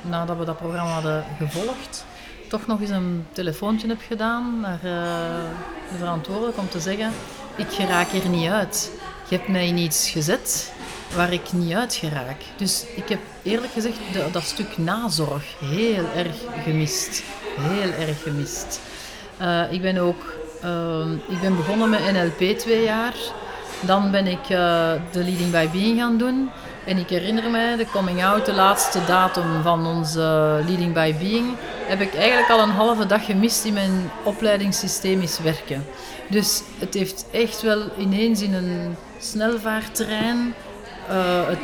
nadat 0.00 0.38
we 0.38 0.44
dat 0.44 0.56
programma 0.56 0.92
hadden 0.92 1.24
gevolgd, 1.38 2.04
toch 2.48 2.66
nog 2.66 2.80
eens 2.80 2.90
een 2.90 3.26
telefoontje 3.32 3.88
heb 3.88 4.00
gedaan 4.06 4.60
naar 4.60 4.78
uh, 4.84 4.90
de 5.90 5.98
verantwoordelijke 5.98 6.60
om 6.60 6.68
te 6.68 6.80
zeggen: 6.80 7.12
Ik 7.56 7.66
geraak 7.70 8.08
hier 8.08 8.28
niet 8.28 8.50
uit. 8.50 8.90
Je 9.28 9.36
hebt 9.36 9.48
mij 9.48 9.66
in 9.66 9.76
iets 9.76 10.10
gezet 10.10 10.72
waar 11.14 11.32
ik 11.32 11.52
niet 11.52 11.74
uit 11.74 11.94
geraak. 11.94 12.40
Dus 12.56 12.84
ik 12.96 13.08
heb 13.08 13.18
eerlijk 13.42 13.72
gezegd 13.72 13.98
dat 14.32 14.42
stuk 14.42 14.78
nazorg 14.78 15.44
heel 15.60 16.04
erg 16.16 16.36
gemist. 16.64 17.22
Heel 17.58 17.92
erg 18.06 18.22
gemist. 18.22 18.80
Uh, 19.40 19.72
ik 19.72 19.82
ben 19.82 19.98
ook 19.98 20.34
uh, 20.64 21.12
ik 21.28 21.40
ben 21.40 21.56
begonnen 21.56 21.90
met 21.90 22.12
NLP 22.12 22.58
twee 22.58 22.82
jaar. 22.82 23.14
Dan 23.80 24.10
ben 24.10 24.26
ik 24.26 24.42
uh, 24.42 24.48
de 25.10 25.24
Leading 25.24 25.50
by 25.50 25.68
Being 25.72 25.98
gaan 25.98 26.18
doen. 26.18 26.50
En 26.84 26.98
ik 26.98 27.08
herinner 27.08 27.50
mij, 27.50 27.76
de 27.76 27.86
coming 27.92 28.24
out, 28.24 28.46
de 28.46 28.52
laatste 28.52 28.98
datum 29.06 29.62
van 29.62 29.86
onze 29.86 30.20
Leading 30.66 30.92
by 30.92 31.14
Being, 31.18 31.56
heb 31.86 32.00
ik 32.00 32.14
eigenlijk 32.14 32.50
al 32.50 32.62
een 32.62 32.70
halve 32.70 33.06
dag 33.06 33.24
gemist 33.24 33.64
in 33.64 33.72
mijn 33.72 34.10
opleidingssystemisch 34.22 35.38
werken. 35.38 35.84
Dus 36.28 36.62
het 36.78 36.94
heeft 36.94 37.26
echt 37.30 37.62
wel 37.62 37.82
ineens 37.98 38.42
in 38.42 38.54
een 38.54 38.96
snelvaarttrein 39.18 40.54
uh, 41.10 41.12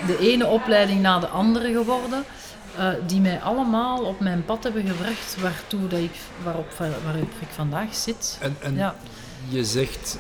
de 0.07 0.19
ene 0.19 0.47
opleiding 0.47 1.01
na 1.01 1.19
de 1.19 1.27
andere 1.27 1.73
geworden. 1.73 2.25
Uh, 2.79 2.89
die 3.07 3.21
mij 3.21 3.41
allemaal 3.41 4.05
op 4.05 4.21
mijn 4.21 4.45
pad 4.45 4.63
hebben 4.63 4.87
gebracht 4.87 5.37
waartoe 5.41 5.89
dat 5.89 5.99
ik, 5.99 6.15
waarop, 6.43 6.73
waarop 7.05 7.31
ik 7.39 7.49
vandaag 7.55 7.95
zit. 7.95 8.39
En, 8.41 8.57
en 8.61 8.75
ja. 8.75 8.95
je 9.49 9.65
zegt, 9.65 10.19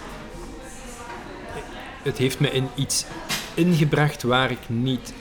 het 2.02 2.18
heeft 2.18 2.40
me 2.40 2.50
in 2.50 2.68
iets 2.74 3.04
ingebracht 3.54 4.22
waar 4.22 4.50
ik 4.50 4.58
niet 4.66 5.12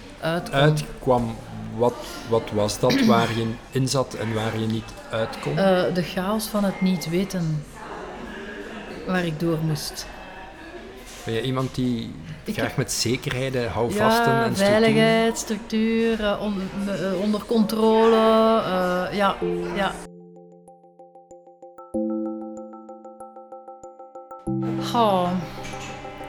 uitkwam. 0.51 1.35
Wat, 1.77 1.93
wat 2.29 2.50
was 2.53 2.79
dat 2.79 3.05
waar 3.05 3.38
je 3.38 3.47
in 3.71 3.88
zat 3.88 4.13
en 4.13 4.33
waar 4.33 4.59
je 4.59 4.65
niet 4.65 4.93
uitkomt? 5.11 5.57
Uh, 5.57 5.93
de 5.93 6.03
chaos 6.03 6.47
van 6.47 6.63
het 6.63 6.81
niet 6.81 7.09
weten 7.09 7.63
waar 9.07 9.25
ik 9.25 9.39
door 9.39 9.57
moest. 9.63 10.05
Ben 11.25 11.33
je 11.33 11.41
iemand 11.41 11.75
die 11.75 12.11
graag 12.45 12.77
met 12.77 12.91
zekerheden, 12.91 13.69
houvasten 13.71 14.33
ja, 14.33 14.43
en 14.43 14.55
structuur? 14.55 14.79
veiligheid, 14.79 15.38
structuur, 15.38 16.19
uh, 16.19 16.41
on, 16.41 16.61
uh, 16.88 17.21
onder 17.21 17.45
controle, 17.45 18.15
ja, 19.11 19.35
ja. 19.75 19.91
Oh, 24.93 25.29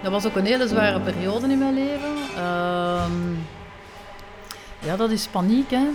dat 0.02 0.12
was 0.12 0.26
ook 0.26 0.36
een 0.36 0.46
hele 0.46 0.68
zware 0.68 1.00
periode 1.00 1.48
in 1.48 1.58
mijn 1.58 1.74
leven. 1.74 2.16
Ehm, 2.36 3.34
ja, 4.78 4.96
dat 4.96 5.10
is 5.10 5.26
paniek, 5.26 5.70
hè, 5.70 5.86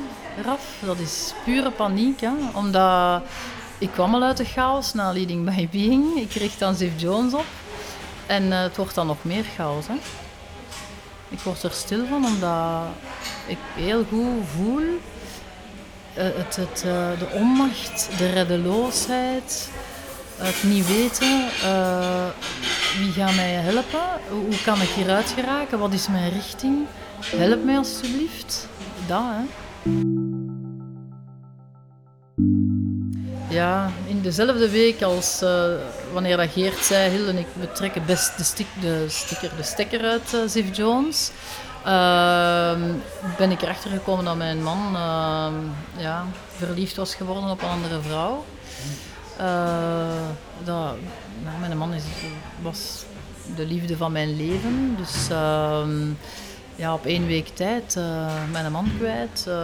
Raf. 0.44 0.78
Dat 0.86 1.00
is 1.00 1.34
pure 1.44 1.72
paniek, 1.72 2.22
hè. 2.22 2.32
Omdat 2.54 3.22
ik 3.78 3.92
kwam 3.92 4.14
al 4.14 4.24
uit 4.24 4.38
de 4.38 4.46
chaos 4.46 4.94
na 4.94 5.12
Leading 5.12 5.46
by 5.46 5.68
Being. 5.72 6.18
Ik 6.18 6.30
kreeg 6.30 6.58
dan 6.58 6.76
Ziv 6.76 6.92
Jones 7.02 7.34
op. 7.34 7.46
En 8.26 8.44
uh, 8.44 8.62
het 8.62 8.78
wordt 8.78 8.96
dan 8.96 9.08
nog 9.08 9.18
meer 9.22 9.44
chaos. 9.56 9.88
Hè? 9.88 9.94
Ik 11.30 11.40
word 11.40 11.64
er 11.64 11.72
stil 11.72 12.06
van 12.06 12.26
omdat 12.26 12.84
ik 13.48 13.58
heel 13.76 14.06
goed 14.10 14.48
voel 14.56 14.82
uh, 16.18 16.24
het, 16.24 16.56
het, 16.56 16.84
uh, 16.86 17.20
de 17.20 17.28
onmacht, 17.34 18.10
de 18.18 18.30
reddeloosheid, 18.30 19.70
het 20.38 20.64
niet 20.64 20.88
weten 20.88 21.50
wie 22.98 23.12
gaat 23.12 23.36
mij 23.36 23.52
helpen, 23.52 24.10
hoe 24.30 24.62
kan 24.64 24.82
ik 24.82 24.90
hieruit 24.90 25.34
geraken, 25.36 25.80
wat 25.80 25.94
is 25.94 26.08
mijn 26.08 26.32
richting. 26.32 26.86
Help 27.26 27.64
mij 27.64 27.78
alstublieft. 27.78 28.68
Dat, 29.08 29.24
hè. 29.24 29.44
Ja, 33.50 33.92
in 34.08 34.22
dezelfde 34.22 34.70
week 34.70 35.02
als 35.02 35.42
uh, 35.44 35.66
wanneer 36.14 36.38
dat 36.38 36.50
Geert 36.50 36.86
zei, 36.86 37.10
Hilde 37.10 37.30
en 37.30 37.38
ik 37.38 37.48
betrekken 37.60 38.06
best 38.06 38.58
de, 38.58 38.66
de, 38.82 39.06
sticker, 39.10 39.52
de 39.58 39.64
stekker 39.64 40.02
uit 40.02 40.56
uh, 40.56 40.74
Jones, 40.74 41.32
uh, 41.86 42.72
ben 43.38 43.52
ik 43.52 43.62
erachter 43.62 43.90
gekomen 43.90 44.26
dat 44.26 44.36
mijn 44.36 44.64
man 44.64 44.96
ehm, 44.96 45.54
ja, 45.98 46.26
verliefd 46.58 46.96
was 46.96 47.16
geworden 47.16 47.50
op 47.50 47.62
een 47.62 47.70
andere 47.70 48.02
vrouw. 48.02 48.46
Eh, 49.38 50.92
mijn 51.60 51.78
man 51.78 51.94
is, 51.94 52.04
was 52.62 53.06
de 53.56 53.66
liefde 53.66 53.98
van 53.98 54.12
mijn 54.12 54.36
leven, 54.36 54.96
dus 54.98 55.30
ehm, 55.30 56.10
ja, 56.76 56.94
op 56.94 57.06
één 57.06 57.28
week 57.28 57.48
tijd 57.48 57.96
uh, 57.98 58.28
mijn 58.52 58.72
man 58.72 58.92
kwijt. 58.98 59.46
Uh, 59.48 59.56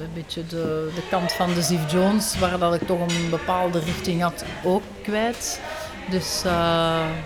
een 0.00 0.12
beetje 0.14 0.46
de, 0.46 0.90
de 0.94 1.02
kant 1.10 1.32
van 1.32 1.54
de 1.54 1.62
Ziv 1.62 1.92
Jones, 1.92 2.38
waar 2.38 2.58
dat 2.58 2.74
ik 2.74 2.86
toch 2.86 3.00
een 3.00 3.30
bepaalde 3.30 3.78
richting 3.78 4.22
had, 4.22 4.44
ook 4.64 4.82
kwijt. 5.02 5.60
Dus 6.10 6.42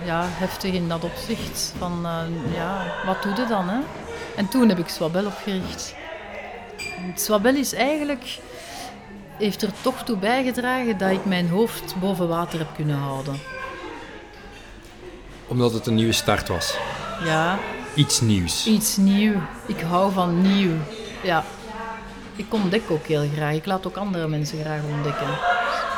ja, 0.05 0.25
heftig 0.29 0.73
in 0.73 0.89
dat 0.89 1.05
opzicht. 1.05 1.73
Van 1.79 2.07
ja, 2.55 2.85
wat 3.07 3.23
doe 3.23 3.35
je 3.35 3.47
dan? 3.47 3.69
Hè? 3.69 3.79
En 4.37 4.49
toen 4.49 4.69
heb 4.69 4.79
ik 4.79 4.89
Swabel 4.89 5.27
opgericht. 5.27 5.95
Swabel 7.15 7.55
is 7.55 7.75
eigenlijk, 7.75 8.39
heeft 9.39 9.63
er 9.63 9.71
toch 9.81 10.05
toe 10.05 10.17
bijgedragen 10.17 10.99
dat 10.99 11.11
ik 11.11 11.25
mijn 11.25 11.49
hoofd 11.49 11.95
boven 12.01 12.29
water 12.29 12.59
heb 12.59 12.69
kunnen 12.75 12.97
houden. 12.97 13.35
Omdat 15.47 15.73
het 15.73 15.87
een 15.87 15.95
nieuwe 15.95 16.13
start 16.13 16.49
was? 16.49 16.77
Ja, 17.25 17.59
Iets 17.95 18.21
nieuws. 18.21 18.67
Iets 18.67 18.97
nieuw. 18.97 19.35
Ik 19.67 19.81
hou 19.81 20.13
van 20.13 20.41
nieuw. 20.43 20.73
Ja. 21.23 21.45
Ik 22.37 22.55
ontdek 22.55 22.83
ook 22.91 23.07
heel 23.07 23.29
graag. 23.35 23.55
Ik 23.55 23.67
laat 23.67 23.87
ook 23.87 23.97
andere 23.97 24.29
mensen 24.29 24.61
graag 24.61 24.81
ontdekken. 24.97 25.27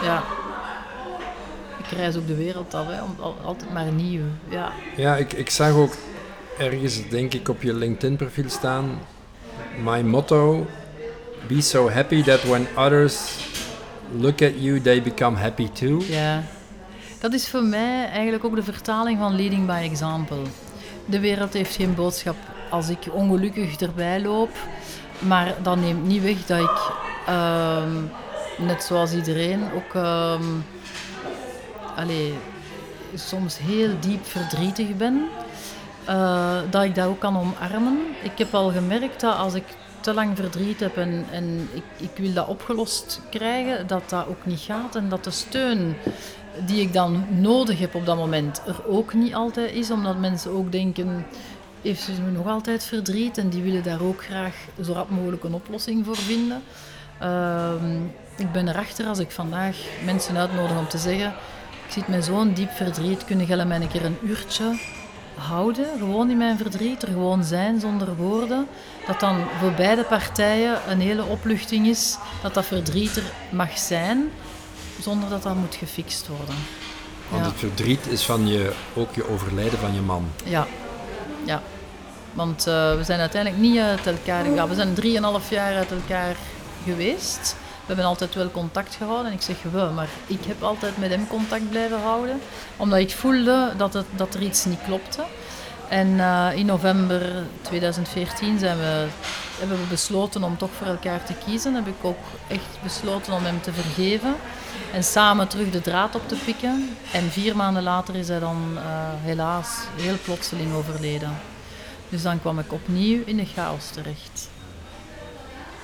Ja. 0.02 0.22
Ik 1.78 1.96
reis 1.96 2.16
ook 2.16 2.26
de 2.26 2.34
wereld 2.34 2.74
af, 2.74 2.86
hè. 2.86 3.00
altijd 3.44 3.72
maar 3.72 3.92
nieuw. 3.92 4.24
Ja, 4.48 4.72
ja 4.96 5.16
ik, 5.16 5.32
ik 5.32 5.50
zag 5.50 5.72
ook 5.72 5.94
ergens, 6.58 7.08
denk 7.08 7.34
ik, 7.34 7.48
op 7.48 7.62
je 7.62 7.74
LinkedIn-profiel 7.74 8.48
staan: 8.48 8.98
My 9.84 10.00
motto: 10.00 10.66
Be 11.48 11.60
so 11.60 11.88
happy 11.88 12.22
that 12.22 12.44
when 12.44 12.66
others 12.76 13.38
look 14.18 14.42
at 14.42 14.58
you, 14.58 14.80
they 14.80 15.02
become 15.02 15.36
happy 15.36 15.68
too. 15.68 16.02
Ja. 16.08 16.42
Dat 17.20 17.32
is 17.32 17.48
voor 17.48 17.62
mij 17.62 18.08
eigenlijk 18.08 18.44
ook 18.44 18.54
de 18.54 18.62
vertaling 18.62 19.18
van 19.18 19.36
leading 19.36 19.66
by 19.66 19.88
example. 19.90 20.42
De 21.04 21.20
wereld 21.20 21.52
heeft 21.52 21.76
geen 21.76 21.94
boodschap 21.94 22.36
als 22.70 22.88
ik 22.88 22.98
ongelukkig 23.12 23.80
erbij 23.80 24.20
loop. 24.20 24.50
Maar 25.18 25.54
dat 25.62 25.76
neemt 25.76 26.06
niet 26.06 26.22
weg 26.22 26.46
dat 26.46 26.58
ik, 26.58 26.90
ehm, 27.26 27.92
net 28.58 28.82
zoals 28.82 29.12
iedereen, 29.12 29.62
ook 29.74 29.94
ehm, 29.94 30.44
allee, 31.96 32.34
soms 33.14 33.58
heel 33.58 33.90
diep 34.00 34.26
verdrietig 34.26 34.96
ben. 34.96 35.28
Eh, 36.04 36.58
dat 36.70 36.84
ik 36.84 36.94
dat 36.94 37.06
ook 37.06 37.18
kan 37.18 37.38
omarmen. 37.38 37.98
Ik 38.22 38.38
heb 38.38 38.54
al 38.54 38.70
gemerkt 38.70 39.20
dat 39.20 39.36
als 39.36 39.54
ik 39.54 39.64
te 40.06 40.14
lang 40.14 40.36
verdriet 40.36 40.80
heb 40.80 40.96
en, 40.96 41.26
en 41.30 41.68
ik, 41.72 41.82
ik 41.96 42.10
wil 42.16 42.32
dat 42.32 42.46
opgelost 42.46 43.20
krijgen, 43.30 43.86
dat 43.86 44.10
dat 44.10 44.26
ook 44.28 44.46
niet 44.46 44.60
gaat. 44.60 44.96
En 44.96 45.08
dat 45.08 45.24
de 45.24 45.30
steun 45.30 45.96
die 46.66 46.80
ik 46.80 46.92
dan 46.92 47.24
nodig 47.30 47.78
heb 47.78 47.94
op 47.94 48.06
dat 48.06 48.16
moment 48.16 48.62
er 48.66 48.86
ook 48.86 49.14
niet 49.14 49.34
altijd 49.34 49.72
is. 49.72 49.90
Omdat 49.90 50.18
mensen 50.18 50.50
ook 50.50 50.72
denken, 50.72 51.26
heeft 51.82 52.02
ze 52.02 52.12
nog 52.32 52.46
altijd 52.46 52.84
verdriet 52.84 53.38
en 53.38 53.48
die 53.48 53.62
willen 53.62 53.82
daar 53.82 54.02
ook 54.02 54.24
graag 54.24 54.54
zo 54.82 54.92
rap 54.92 55.10
mogelijk 55.10 55.44
een 55.44 55.54
oplossing 55.54 56.04
voor 56.04 56.16
vinden. 56.16 56.62
Ehm, 57.20 57.96
ik 58.36 58.52
ben 58.52 58.68
erachter 58.68 59.06
als 59.06 59.18
ik 59.18 59.30
vandaag 59.30 59.76
mensen 60.04 60.36
uitnodig 60.36 60.78
om 60.78 60.88
te 60.88 60.98
zeggen, 60.98 61.34
ik 61.86 61.92
zit 61.92 62.08
met 62.08 62.24
zo'n 62.24 62.52
diep 62.52 62.70
verdriet, 62.70 63.24
kunnen 63.24 63.46
jullie 63.46 63.64
mij 63.64 63.80
een 63.80 63.88
keer 63.88 64.04
een 64.04 64.18
uurtje 64.22 64.78
houden, 65.36 65.86
gewoon 65.98 66.30
in 66.30 66.36
mijn 66.36 66.56
verdriet, 66.56 67.02
er 67.02 67.08
gewoon 67.08 67.44
zijn 67.44 67.80
zonder 67.80 68.16
woorden. 68.16 68.66
Dat 69.06 69.20
dan 69.20 69.44
voor 69.60 69.72
beide 69.72 70.04
partijen 70.04 70.78
een 70.88 71.00
hele 71.00 71.24
opluchting 71.24 71.86
is 71.86 72.16
dat 72.42 72.54
dat 72.54 72.64
verdriet 72.66 73.16
er 73.16 73.22
mag 73.50 73.78
zijn, 73.78 74.30
zonder 75.00 75.28
dat 75.28 75.42
dat 75.42 75.54
moet 75.54 75.74
gefixt 75.74 76.28
worden. 76.28 76.54
Want 77.28 77.44
Ja. 77.44 77.48
het 77.50 77.58
verdriet 77.58 78.06
is 78.06 78.22
van 78.24 78.48
je, 78.48 78.72
ook 78.94 79.14
je 79.14 79.28
overlijden 79.28 79.78
van 79.78 79.94
je 79.94 80.00
man. 80.00 80.28
Ja, 80.44 80.66
ja. 81.44 81.62
Want 82.32 82.66
eh, 82.66 82.94
we 82.96 83.04
zijn 83.04 83.20
uiteindelijk 83.20 83.62
niet 83.62 83.78
uit 83.78 84.06
elkaar 84.06 84.44
gegaan. 84.44 84.68
We 84.68 84.74
zijn 84.74 84.94
drieënhalf 84.94 85.50
jaar 85.50 85.76
uit 85.76 85.90
elkaar 85.90 86.36
geweest. 86.84 87.56
We 87.86 87.92
hebben 87.92 88.04
altijd 88.04 88.34
wel 88.34 88.50
contact 88.50 88.94
gehouden. 88.94 89.26
En 89.26 89.32
ik 89.32 89.42
zeg 89.42 89.56
we, 89.62 89.90
maar 89.94 90.08
ik 90.26 90.44
heb 90.44 90.62
altijd 90.62 90.98
met 90.98 91.10
hem 91.10 91.26
contact 91.28 91.70
blijven 91.70 92.00
houden. 92.00 92.40
Omdat 92.76 92.98
ik 92.98 93.10
voelde 93.10 93.72
dat, 93.76 93.94
het, 93.94 94.06
dat 94.16 94.34
er 94.34 94.42
iets 94.42 94.64
niet 94.64 94.82
klopte. 94.86 95.24
En 95.88 96.20
eh, 96.20 96.48
in 96.54 96.66
november 96.66 97.32
2014 97.60 98.58
zijn 98.58 98.78
we, 98.78 99.06
hebben 99.58 99.76
we 99.80 99.86
besloten 99.88 100.42
om 100.42 100.56
toch 100.56 100.70
voor 100.78 100.86
elkaar 100.86 101.24
te 101.24 101.34
kiezen. 101.46 101.74
Heb 101.74 101.86
ik 101.86 102.04
ook 102.04 102.24
echt 102.48 102.82
besloten 102.82 103.32
om 103.32 103.44
hem 103.44 103.60
te 103.60 103.72
vergeven. 103.72 104.34
En 104.92 105.04
samen 105.04 105.48
terug 105.48 105.70
de 105.70 105.80
draad 105.80 106.14
op 106.14 106.28
te 106.28 106.36
pikken. 106.44 106.96
En 107.12 107.30
vier 107.30 107.56
maanden 107.56 107.82
later 107.82 108.14
is 108.14 108.28
hij 108.28 108.38
dan 108.38 108.72
eh, 108.76 108.82
helaas 109.22 109.68
heel 109.96 110.16
plotseling 110.24 110.74
overleden. 110.74 111.32
Dus 112.08 112.22
dan 112.22 112.40
kwam 112.40 112.58
ik 112.58 112.72
opnieuw 112.72 113.22
in 113.24 113.36
de 113.36 113.46
chaos 113.46 113.88
terecht. 113.90 114.48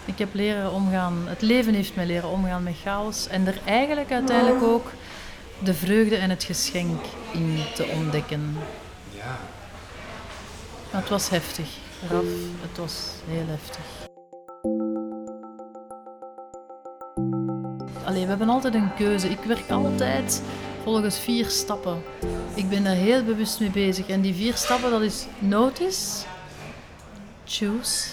Ik 0.04 0.18
heb 0.18 0.34
leren 0.34 0.72
omgaan, 0.72 1.22
het 1.26 1.42
leven 1.42 1.74
heeft 1.74 1.94
mij 1.94 2.06
leren 2.06 2.28
omgaan 2.28 2.62
met 2.62 2.74
chaos. 2.82 3.28
En 3.28 3.46
er 3.46 3.58
eigenlijk 3.64 4.12
uiteindelijk 4.12 4.62
ook 4.62 4.92
de 5.58 5.74
vreugde 5.74 6.16
en 6.16 6.30
het 6.30 6.44
geschenk 6.44 7.00
in 7.32 7.58
te 7.74 7.84
ontdekken. 7.84 8.56
Ja. 9.10 9.38
Maar 10.92 11.00
het 11.00 11.10
was 11.10 11.28
heftig, 11.28 11.68
Raf. 12.08 12.24
Het 12.60 12.78
was 12.78 13.10
heel 13.26 13.46
heftig. 13.46 13.84
Allee, 18.04 18.22
we 18.22 18.28
hebben 18.28 18.48
altijd 18.48 18.74
een 18.74 18.94
keuze. 18.94 19.28
Ik 19.28 19.44
werk 19.46 19.70
altijd 19.70 20.42
volgens 20.82 21.18
vier 21.18 21.48
stappen. 21.48 22.02
Ik 22.54 22.68
ben 22.68 22.86
er 22.86 22.96
heel 22.96 23.24
bewust 23.24 23.60
mee 23.60 23.70
bezig. 23.70 24.08
En 24.08 24.20
die 24.20 24.34
vier 24.34 24.54
stappen, 24.54 24.90
dat 24.90 25.02
is 25.02 25.26
notice, 25.38 26.24
choose, 27.44 28.08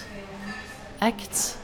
act 0.98 1.58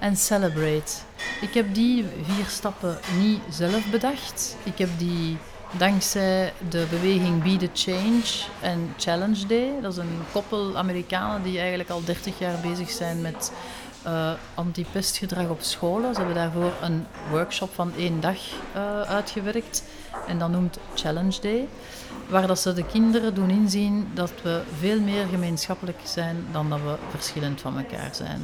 en 0.00 0.16
celebrate. 0.16 0.92
Ik 1.40 1.54
heb 1.54 1.74
die 1.74 2.04
vier 2.22 2.44
stappen 2.46 2.98
niet 3.18 3.40
zelf 3.50 3.90
bedacht. 3.90 4.56
Ik 4.62 4.78
heb 4.78 4.88
die 4.98 5.36
dankzij 5.78 6.52
de 6.68 6.86
beweging 6.90 7.42
Be 7.42 7.56
the 7.56 7.70
Change 7.72 8.44
en 8.60 8.94
Challenge 8.96 9.46
Day. 9.46 9.80
Dat 9.80 9.92
is 9.92 9.98
een 9.98 10.18
koppel 10.32 10.76
Amerikanen 10.76 11.42
die 11.42 11.58
eigenlijk 11.58 11.90
al 11.90 12.04
30 12.04 12.38
jaar 12.38 12.60
bezig 12.62 12.90
zijn 12.90 13.20
met 13.20 13.52
eh 14.02 14.32
antipestgedrag 14.54 15.48
op 15.48 15.60
scholen. 15.60 16.14
Ze 16.14 16.18
hebben 16.18 16.36
daarvoor 16.36 16.72
een 16.82 17.06
workshop 17.30 17.74
van 17.74 17.92
één 17.96 18.20
dag 18.20 18.36
eh, 18.74 19.00
uitgewerkt. 19.00 19.84
En 20.26 20.38
dat 20.38 20.50
noemt 20.50 20.78
Challenge 20.94 21.40
Day. 21.40 21.68
Waar 22.28 22.46
dat 22.46 22.58
ze 22.58 22.72
de 22.72 22.86
kinderen 22.86 23.34
doen 23.34 23.50
inzien 23.50 24.10
dat 24.14 24.32
we 24.42 24.62
veel 24.78 25.00
meer 25.00 25.26
gemeenschappelijk 25.26 25.98
zijn 26.04 26.46
dan 26.52 26.70
dat 26.70 26.80
we 26.80 26.94
verschillend 27.10 27.60
van 27.60 27.78
elkaar 27.78 28.14
zijn. 28.14 28.40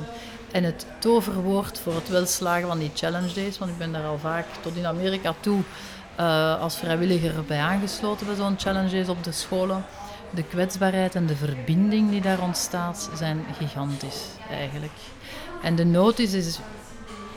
En 0.57 0.65
het 0.65 0.87
toverwoord 0.99 1.79
voor 1.79 1.95
het 1.95 2.09
welslagen 2.09 2.69
van 2.69 2.79
die 2.79 2.91
Challenge 2.95 3.33
Days, 3.35 3.59
want 3.59 3.71
ik 3.71 3.79
ben 3.79 3.93
daar 3.93 4.05
al 4.05 4.19
vaak 4.19 4.47
tot 4.61 4.77
in 4.77 4.87
Amerika 4.87 5.35
toe 5.41 5.61
eh, 6.17 6.61
als 6.61 6.77
vrijwilliger 6.77 7.45
bij 7.45 7.59
aangesloten 7.59 8.27
bij 8.27 8.37
zo'n 8.37 8.59
Challenge 8.59 8.91
Days 8.91 9.09
op 9.09 9.25
de 9.25 9.33
scholen. 9.33 9.85
De 10.31 10.43
kwetsbaarheid 10.43 11.15
en 11.15 11.27
de 11.27 11.37
verbinding 11.37 12.11
die 12.11 12.21
daar 12.21 12.43
ontstaat 12.43 13.11
zijn 13.15 13.45
gigantisch 13.59 14.23
eigenlijk. 14.51 14.93
En 15.63 15.77
de 15.77 15.85
notice 15.85 16.39
is, 16.39 16.59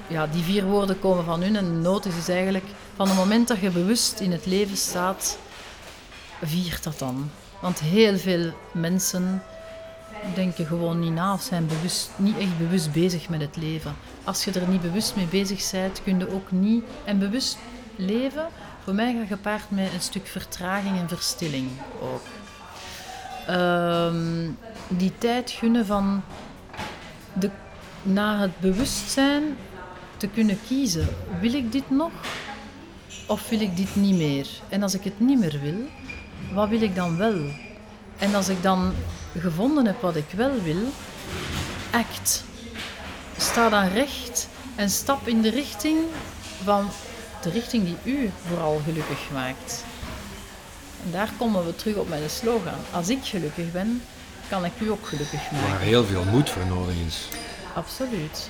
ja, 0.08 0.28
die 0.28 0.44
vier 0.44 0.64
woorden 0.64 1.00
komen 1.00 1.26
van 1.26 1.42
hun 1.42 1.56
en 1.56 1.66
de 1.66 1.80
notice 1.90 2.18
is 2.18 2.30
eigenlijk 2.30 2.66
van 2.96 3.08
het 3.08 3.18
moment 3.18 3.48
dat 3.48 3.60
je 3.60 3.70
bewust 3.70 4.20
in 4.20 4.32
het 4.32 4.46
leven 4.46 4.78
staat, 4.78 5.38
viert 6.42 6.84
dat 6.84 7.00
dan. 7.00 7.30
Want 7.60 7.80
heel 7.80 8.18
veel 8.18 8.52
mensen 8.72 9.42
denken 10.34 10.66
gewoon 10.66 11.00
niet 11.00 11.14
na 11.14 11.34
of 11.34 11.42
zijn 11.42 11.68
bewust, 11.68 12.10
niet 12.16 12.38
echt 12.38 12.58
bewust 12.58 12.92
bezig 12.92 13.30
met 13.30 13.42
het 13.42 13.56
leven. 13.56 13.96
Als 14.24 14.44
je 14.44 14.52
er 14.52 14.68
niet 14.68 14.82
bewust 14.82 15.16
mee 15.16 15.26
bezig 15.26 15.72
bent, 15.72 16.04
kun 16.04 16.20
je 16.20 16.34
ook 16.34 16.52
niet... 16.52 16.84
En 17.04 17.20
bewust 17.20 17.58
leven, 17.96 18.48
voor 18.84 18.94
mij 18.94 19.14
gaat 19.14 19.28
gepaard 19.28 19.72
met 19.72 19.94
een 19.94 20.02
stuk 20.02 20.28
vertraging 20.28 20.98
en 20.98 21.08
verstilling 21.08 21.70
ook. 22.02 22.22
Ehm, 23.48 24.50
die 24.88 25.12
tijd 25.18 25.52
gunnen 25.52 25.86
van 25.86 26.24
de, 27.34 27.50
na 28.02 28.40
het 28.40 28.60
bewustzijn 28.60 29.44
te 30.18 30.28
kunnen 30.28 30.60
kiezen. 30.68 31.08
Wil 31.42 31.54
ik 31.54 31.72
dit 31.72 31.90
nog 31.90 32.12
of 33.28 33.50
wil 33.50 33.62
ik 33.62 33.78
dit 33.78 33.96
niet 33.96 34.16
meer? 34.16 34.48
En 34.70 34.84
als 34.84 34.94
ik 34.94 35.04
het 35.04 35.20
niet 35.20 35.40
meer 35.40 35.60
wil, 35.62 35.88
wat 36.54 36.70
wil 36.70 36.82
ik 36.82 36.96
dan 36.96 37.18
wel? 37.18 37.38
En 38.18 38.36
als 38.36 38.50
ik 38.50 38.64
dan 38.64 38.94
gevonden 39.38 39.86
heb 39.86 40.02
wat 40.02 40.16
ik 40.16 40.32
wel 40.36 40.62
wil, 40.62 40.92
act. 41.92 42.44
Sta 43.38 43.70
dan 43.70 43.88
recht 43.88 44.48
en 44.76 44.90
stap 44.90 45.28
in 45.28 45.42
de 45.42 45.50
richting 45.50 45.98
van 46.64 46.90
de 47.42 47.50
richting 47.50 47.84
die 47.84 48.14
u 48.14 48.32
vooral 48.48 48.82
gelukkig 48.86 49.20
maakt. 49.34 49.84
En 51.06 51.12
daar 51.12 51.30
komen 51.38 51.66
we 51.66 51.76
terug 51.76 51.96
op 51.96 52.10
mijn 52.10 52.30
slogan. 52.30 52.80
Als 52.92 53.10
ik 53.10 53.20
gelukkig 53.24 53.72
ben, 53.72 54.02
kan 54.50 54.66
ik 54.66 54.72
u 54.80 54.90
ook 54.90 55.08
gelukkig 55.08 55.52
maken. 55.52 55.70
Waar 55.70 55.80
heel 55.80 56.06
veel 56.06 56.24
moed 56.24 56.50
voor 56.50 56.66
nodig 56.66 56.96
is. 57.08 57.28
Absoluut. 57.74 58.50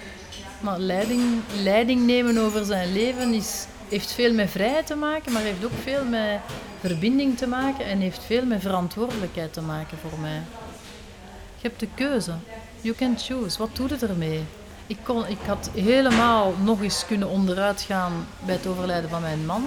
Maar 0.60 0.80
leiding, 0.80 1.42
leiding 1.62 2.06
nemen 2.06 2.38
over 2.38 2.66
zijn 2.66 2.94
leven 2.94 3.34
is, 3.34 3.66
heeft 3.90 4.12
veel 4.12 4.34
met 4.34 4.50
vrijheid 4.50 4.88
te 4.88 4.96
maken, 4.96 5.32
maar 5.32 5.42
heeft 5.42 5.66
ook 5.66 5.82
veel 5.84 6.06
met 6.06 6.40
verbinding 6.80 7.38
te 7.38 7.48
maken 7.48 7.86
en 7.86 8.00
heeft 8.00 8.24
veel 8.24 8.46
met 8.46 8.62
verantwoordelijkheid 8.62 9.54
te 9.54 9.62
maken 9.62 9.98
voor 9.98 10.20
mij. 10.20 10.42
Je 11.62 11.68
hebt 11.68 11.80
de 11.80 11.88
keuze. 11.96 12.34
You 12.82 12.96
can 12.96 13.18
choose. 13.18 13.58
Wat 13.58 13.70
doe 13.74 13.90
je 13.90 14.08
ermee? 14.08 14.44
Ik, 14.88 14.98
kon, 15.04 15.28
ik 15.28 15.38
had 15.46 15.70
helemaal 15.74 16.54
nog 16.64 16.82
eens 16.82 17.06
kunnen 17.08 17.30
onderuit 17.30 17.82
gaan 17.82 18.28
bij 18.46 18.56
het 18.56 18.68
overlijden 18.68 19.10
van 19.10 19.22
mijn 19.22 19.46
man. 19.46 19.66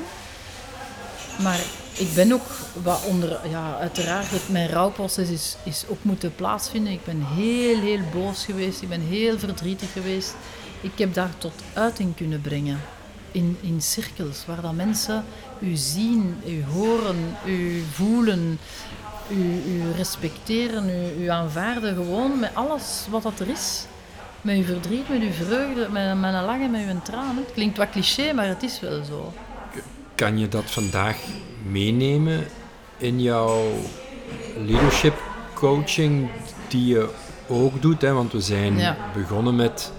Maar 1.43 1.61
ik 1.99 2.15
ben 2.15 2.33
ook 2.33 2.47
wat 2.83 3.05
onder... 3.05 3.49
Ja, 3.49 3.77
uiteraard, 3.81 4.31
het, 4.31 4.49
mijn 4.49 4.69
rouwproces 4.69 5.29
is, 5.29 5.57
is 5.63 5.85
ook 5.89 6.05
moeten 6.05 6.35
plaatsvinden. 6.35 6.93
Ik 6.93 7.05
ben 7.05 7.27
heel, 7.35 7.81
heel 7.81 8.01
boos 8.13 8.45
geweest. 8.45 8.83
Ik 8.83 8.89
ben 8.89 9.01
heel 9.01 9.39
verdrietig 9.39 9.93
geweest. 9.93 10.35
Ik 10.81 10.99
heb 10.99 11.15
daar 11.15 11.31
tot 11.39 11.55
uiting 11.73 12.17
kunnen 12.17 12.41
brengen. 12.41 12.81
In, 13.33 13.59
in 13.61 13.83
cirkels, 13.83 14.47
waar 14.47 14.61
dat 14.61 14.73
mensen 14.73 15.25
u 15.59 15.77
zien, 15.77 16.37
u 16.47 16.65
horen, 16.65 17.37
u 17.47 17.83
voelen, 17.93 18.59
u, 19.33 19.63
u 19.67 19.83
respecteren, 19.97 20.89
u, 20.89 21.23
u 21.25 21.29
aanvaarden. 21.29 21.95
Gewoon 21.95 22.39
met 22.39 22.51
alles 22.55 23.07
wat 23.11 23.23
dat 23.23 23.41
er 23.41 23.49
is. 23.49 23.85
Met 24.41 24.57
uw 24.57 24.65
verdriet, 24.65 25.09
met 25.09 25.21
uw 25.21 25.33
vreugde, 25.33 25.89
met, 25.91 26.21
met 26.21 26.35
een 26.35 26.45
lach 26.45 26.61
en 26.61 26.71
met 26.71 26.81
uw 26.93 27.01
traan. 27.03 27.37
Het 27.37 27.53
klinkt 27.55 27.77
wat 27.79 27.91
cliché, 27.91 28.33
maar 28.33 28.47
het 28.47 28.63
is 28.63 28.81
wel 28.81 29.05
zo. 29.05 29.33
Kan 30.15 30.39
je 30.39 30.49
dat 30.49 30.65
vandaag 30.71 31.17
meenemen 31.71 32.47
in 32.99 33.21
jouw 33.23 33.63
leadership 34.67 35.15
coaching 35.55 36.29
die 36.69 36.87
je 36.87 37.09
ook 37.49 37.83
doet? 37.83 38.03
Hè? 38.03 38.13
Want 38.13 38.33
we 38.33 38.41
zijn 38.41 38.79
Ja. 38.79 38.97
begonnen 39.15 39.57
met, 39.57 39.93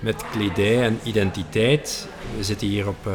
met 0.00 0.24
kledij 0.32 0.82
en 0.84 1.00
identiteit. 1.02 2.06
We 2.36 2.44
zitten 2.44 2.66
hier 2.66 2.88
op 2.88 3.06
eh, 3.06 3.12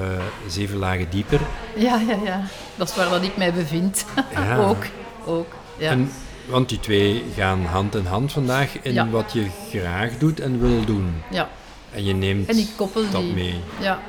zeven 0.47 0.77
lagen 0.77 1.09
dieper. 1.09 1.39
Ja, 1.75 1.99
ja, 2.07 2.17
ja. 2.23 2.41
Dat 2.75 2.89
is 2.89 2.95
waar 2.95 3.09
dat 3.09 3.23
ik 3.23 3.37
mij 3.37 3.53
bevind. 3.53 4.05
Ja. 4.33 4.57
ook, 4.69 4.83
ook. 5.25 5.47
Ja. 5.77 5.89
En 5.91 6.11
Want 6.45 6.69
die 6.69 6.79
twee 6.79 7.23
gaan 7.35 7.65
hand 7.65 7.95
in 7.95 8.05
hand 8.05 8.31
vandaag 8.31 8.69
in 8.81 8.93
Ja. 8.93 9.09
wat 9.09 9.33
je 9.33 9.45
graag 9.69 10.17
doet 10.17 10.39
en 10.39 10.59
wil 10.59 10.85
doen. 10.85 11.13
Ja, 11.31 11.49
En 11.93 12.03
je 12.05 12.13
neemt 12.13 12.47
en 12.49 12.55
dat 13.11 13.21
die. 13.21 13.33
mee. 13.33 13.55
Ja. 13.79 13.99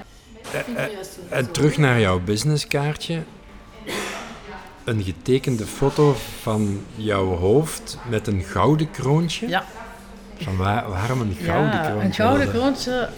En 1.29 1.51
terug 1.51 1.77
naar 1.79 2.01
jouw 2.01 2.21
businesskaartje. 2.21 3.23
Een 4.85 5.03
getekende 5.03 5.67
foto 5.67 6.17
van 6.43 6.81
jouw 6.95 7.25
hoofd 7.37 7.99
met 8.09 8.27
een 8.27 8.43
gouden 8.43 8.91
kroontje. 8.91 9.49
Ja. 9.49 9.65
Van 10.41 10.57
waar, 10.57 10.89
waarom 10.89 11.21
een 11.21 11.37
gouden 11.43 11.73
ja, 11.73 11.81
kroontje? 11.89 12.07
een 12.07 12.15
gouden 12.15 12.49
kroontje. 12.51 13.09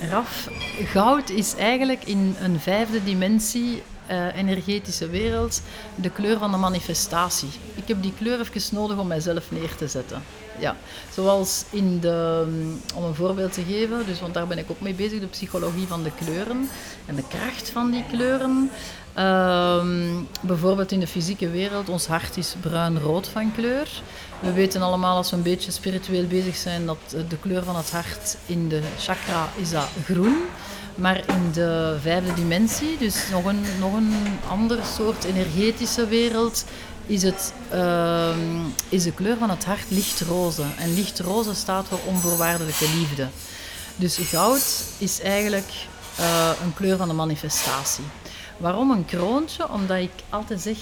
eh, 0.00 0.08
Raf, 0.10 0.48
goud 0.84 1.30
is 1.30 1.54
eigenlijk 1.56 2.04
in 2.04 2.36
een 2.40 2.60
vijfde 2.60 3.04
dimensie, 3.04 3.82
eh, 4.06 4.36
energetische 4.36 5.08
wereld, 5.08 5.62
de 5.94 6.10
kleur 6.10 6.38
van 6.38 6.50
de 6.50 6.56
manifestatie. 6.56 7.48
Ik 7.74 7.88
heb 7.88 8.02
die 8.02 8.12
kleur 8.18 8.40
even 8.40 8.74
nodig 8.74 8.98
om 8.98 9.06
mijzelf 9.06 9.50
neer 9.50 9.76
te 9.76 9.88
zetten. 9.88 10.22
Ja, 10.58 10.76
zoals 11.12 11.64
in 11.70 12.00
de, 12.00 12.44
mm, 12.48 12.80
om 12.94 13.04
een 13.04 13.14
voorbeeld 13.14 13.52
te 13.52 13.62
geven, 13.68 14.06
dus, 14.06 14.20
want 14.20 14.34
daar 14.34 14.46
ben 14.46 14.58
ik 14.58 14.70
ook 14.70 14.80
mee 14.80 14.94
bezig, 14.94 15.20
de 15.20 15.26
psychologie 15.26 15.86
van 15.86 16.02
de 16.02 16.10
kleuren 16.24 16.68
en 17.06 17.14
de 17.14 17.24
kracht 17.28 17.70
van 17.70 17.90
die 17.90 18.04
kleuren. 18.10 18.70
Ehm, 19.14 20.22
bijvoorbeeld 20.40 20.92
in 20.92 21.00
de 21.00 21.06
fysieke 21.06 21.50
wereld, 21.50 21.88
ons 21.88 22.06
hart 22.06 22.36
is 22.36 22.54
bruin-rood 22.60 23.28
van 23.28 23.52
kleur. 23.52 23.88
We 24.40 24.52
weten 24.52 24.82
allemaal 24.82 25.16
als 25.16 25.30
we 25.30 25.36
een 25.36 25.42
beetje 25.42 25.70
spiritueel 25.70 26.26
bezig 26.26 26.56
zijn 26.56 26.86
dat 26.86 26.98
de 27.28 27.38
kleur 27.40 27.62
van 27.64 27.76
het 27.76 27.90
hart 27.90 28.36
in 28.46 28.68
de 28.68 28.80
chakra 28.98 29.48
is 29.56 29.70
dat 29.70 29.88
groen. 30.04 30.36
Maar 30.94 31.16
in 31.16 31.52
de 31.52 31.96
vijfde 32.00 32.34
dimensie, 32.34 32.98
dus 32.98 33.28
nog 33.30 33.44
een, 33.44 33.64
nog 33.78 33.94
een 33.94 34.14
ander 34.48 34.78
soort 34.96 35.24
energetische 35.24 36.06
wereld, 36.06 36.64
is, 37.06 37.22
het, 37.22 37.52
ehm, 37.70 38.38
is 38.88 39.02
de 39.02 39.12
kleur 39.12 39.36
van 39.36 39.50
het 39.50 39.64
hart 39.64 39.90
lichtroze. 39.90 40.62
En 40.78 40.94
lichtroze 40.94 41.54
staat 41.54 41.86
voor 41.88 41.98
onvoorwaardelijke 42.06 42.88
liefde. 42.98 43.28
Dus 43.96 44.16
goud 44.16 44.84
is 44.98 45.20
eigenlijk 45.20 45.72
eh, 46.16 46.50
een 46.62 46.74
kleur 46.74 46.96
van 46.96 47.08
de 47.08 47.14
manifestatie. 47.14 48.04
Waarom 48.56 48.90
een 48.90 49.04
kroontje? 49.04 49.70
Omdat 49.70 49.98
ik 49.98 50.12
altijd 50.28 50.60
zeg, 50.60 50.78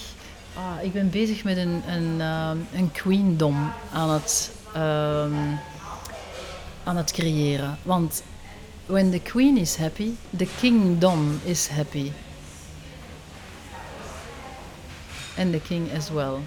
ah, 0.55 0.85
ik 0.85 0.93
ben 0.93 1.11
bezig 1.11 1.45
met 1.45 1.57
een, 1.57 1.83
een, 1.87 2.21
ehm, 2.21 2.57
een 2.75 2.93
queendom 2.93 3.73
aan 3.93 4.11
het, 4.11 4.51
ehm, 4.73 5.35
aan 6.85 6.97
het 6.97 7.13
creëren. 7.13 7.79
Want 7.83 8.23
when 8.87 9.11
the 9.11 9.21
queen 9.21 9.57
is 9.59 9.77
happy, 9.77 10.17
the 10.33 10.47
kingdom 10.61 11.41
is 11.47 11.69
happy. 11.69 12.13
And 15.37 15.53
the 15.53 15.61
king 15.61 15.91
as 15.91 16.11
well. 16.11 16.41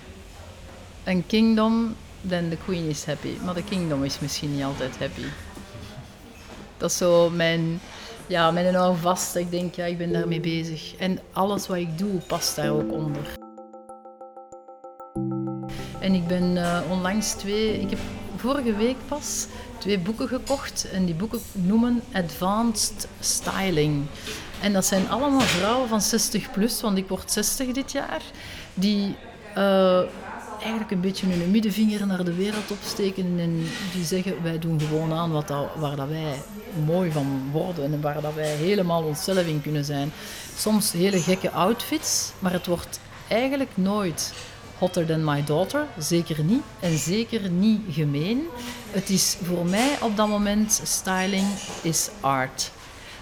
Een 1.06 1.24
kingdom, 1.28 1.96
then 2.28 2.50
the 2.50 2.58
queen 2.58 2.90
is 2.90 3.06
happy. 3.06 3.38
Maar 3.44 3.54
de 3.54 3.64
kingdom 3.64 4.04
is 4.04 4.20
misschien 4.20 4.54
niet 4.54 4.64
altijd 4.64 4.98
happy. 4.98 5.26
Dat 6.78 6.90
is 6.90 6.98
zo 6.98 7.30
mijn, 7.30 7.80
ja, 8.28 8.52
mijn 8.52 8.96
vast. 8.98 9.36
Ik 9.36 9.52
denk, 9.52 9.76
ja, 9.76 9.86
ik 9.86 9.98
ben 9.98 10.14
daarmee 10.14 10.40
bezig. 10.40 10.96
En 10.96 11.20
alles 11.32 11.68
wat 11.68 11.78
ik 11.78 11.98
doe, 11.98 12.22
past 12.28 12.56
daar 12.56 12.70
ook 12.70 12.92
onder. 12.92 13.34
En 16.00 16.14
ik 16.14 16.28
ben 16.28 16.58
eh, 16.58 16.82
onlangs 16.90 17.34
twee, 17.34 17.80
ik 17.82 17.90
heb 17.90 18.00
vorige 18.46 18.76
week 18.76 18.96
pas 19.08 19.48
twee 19.78 20.00
boeken 20.00 20.28
gekocht. 20.28 20.88
En 20.94 21.06
die 21.06 21.16
boeken 21.16 21.40
noemen 21.52 22.02
Advanced 22.14 23.08
Styling. 23.20 24.06
En 24.62 24.74
dat 24.74 24.86
zijn 24.86 25.10
allemaal 25.10 25.40
vrouwen 25.42 25.90
van 25.90 26.02
60 26.02 26.52
plus, 26.52 26.82
want 26.82 26.98
ik 26.98 27.08
word 27.08 27.32
60 27.32 27.72
dit 27.72 27.92
jaar, 27.92 28.22
die 28.74 29.16
eh, 29.56 30.02
eigenlijk 30.60 30.92
een 30.92 31.02
beetje 31.02 31.28
hun 31.28 31.52
middenvinger 31.52 32.08
naar 32.08 32.24
de 32.24 32.34
wereld 32.34 32.72
opsteken 32.72 33.40
en 33.40 33.68
die 33.94 34.06
zeggen 34.06 34.44
wij 34.44 34.60
doen 34.60 34.80
gewoon 34.80 35.14
aan 35.14 35.32
wat 35.32 35.48
dat, 35.48 35.68
waar 35.76 35.96
dat 35.96 36.08
wij 36.08 36.42
mooi 36.86 37.12
van 37.12 37.50
worden 37.52 37.94
en 37.94 38.02
waar 38.02 38.22
dat 38.22 38.34
wij 38.34 38.56
helemaal 38.56 39.04
onszelf 39.04 39.46
in 39.46 39.62
kunnen 39.62 39.86
zijn. 39.86 40.12
Soms 40.58 40.92
hele 40.92 41.20
gekke 41.20 41.52
outfits, 41.52 42.32
maar 42.40 42.52
het 42.52 42.66
wordt 42.66 43.00
eigenlijk 43.28 43.72
nooit 43.76 44.34
hotter 44.78 45.06
than 45.06 45.24
my 45.24 45.44
daughter, 45.44 45.86
zeker 45.98 46.44
niet 46.44 46.64
en 46.80 46.98
zeker 46.98 47.50
niet 47.50 47.82
gemeen. 47.90 48.48
Het 48.92 49.10
is 49.10 49.38
voor 49.44 49.66
mij 49.66 49.98
op 50.02 50.18
dat 50.18 50.28
moment 50.28 50.82
styling 50.84 51.48
is 51.82 52.10
art. 52.20 52.72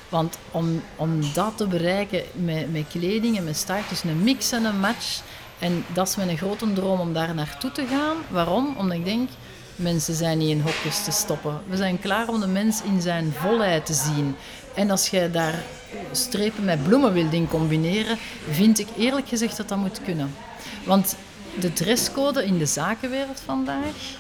Want 0.10 0.38
om, 0.52 0.82
om 0.96 1.22
dat 1.34 1.58
te 1.58 1.68
bereiken 1.68 2.24
met, 2.34 2.72
met 2.72 2.86
kleding 2.90 3.38
en 3.38 3.44
met 3.44 3.58
style, 3.58 3.82
is 3.92 4.04
een 4.04 4.24
mix 4.24 4.52
en 4.52 4.66
een 4.66 4.80
match. 4.80 5.22
En 5.60 5.86
dat 5.94 6.08
is 6.08 6.16
mijn 6.16 6.38
grote 6.38 6.74
droom 6.74 7.00
om 7.00 7.14
daar 7.14 7.36
naartoe 7.36 7.72
te 7.72 7.86
gaan. 7.86 8.16
Waarom? 8.30 8.76
Omdat 8.78 8.98
ik 8.98 9.06
denk, 9.06 9.30
mensen 9.76 10.16
zijn 10.16 10.38
niet 10.38 10.50
in 10.50 10.62
hokjes 10.62 11.04
te 11.04 11.12
stoppen. 11.12 11.62
We 11.68 11.78
zijn 11.78 12.00
klaar 12.00 12.28
om 12.28 12.40
de 12.40 12.48
mens 12.48 12.82
in 12.84 13.02
zijn 13.02 13.34
volheid 13.38 13.86
te 13.86 13.94
zien. 13.94 14.36
En 14.74 14.92
als 14.92 15.10
jij 15.10 15.32
daar 15.32 15.64
strepen 16.12 16.64
met 16.64 16.84
bloemen 16.84 17.14
wilt 17.14 17.34
in 17.34 17.48
combineren, 17.48 18.18
vind 18.50 18.80
ik 18.80 18.88
eerlijk 18.98 19.28
gezegd 19.28 19.58
dat 19.58 19.70
dat 19.70 19.78
moet 19.78 20.02
kunnen. 20.04 20.36
Want 20.84 21.16
de 21.60 21.74
dresscode 21.74 22.46
in 22.46 22.58
de 22.58 22.66
zakenwereld 22.66 23.42
vandaag, 23.46 24.18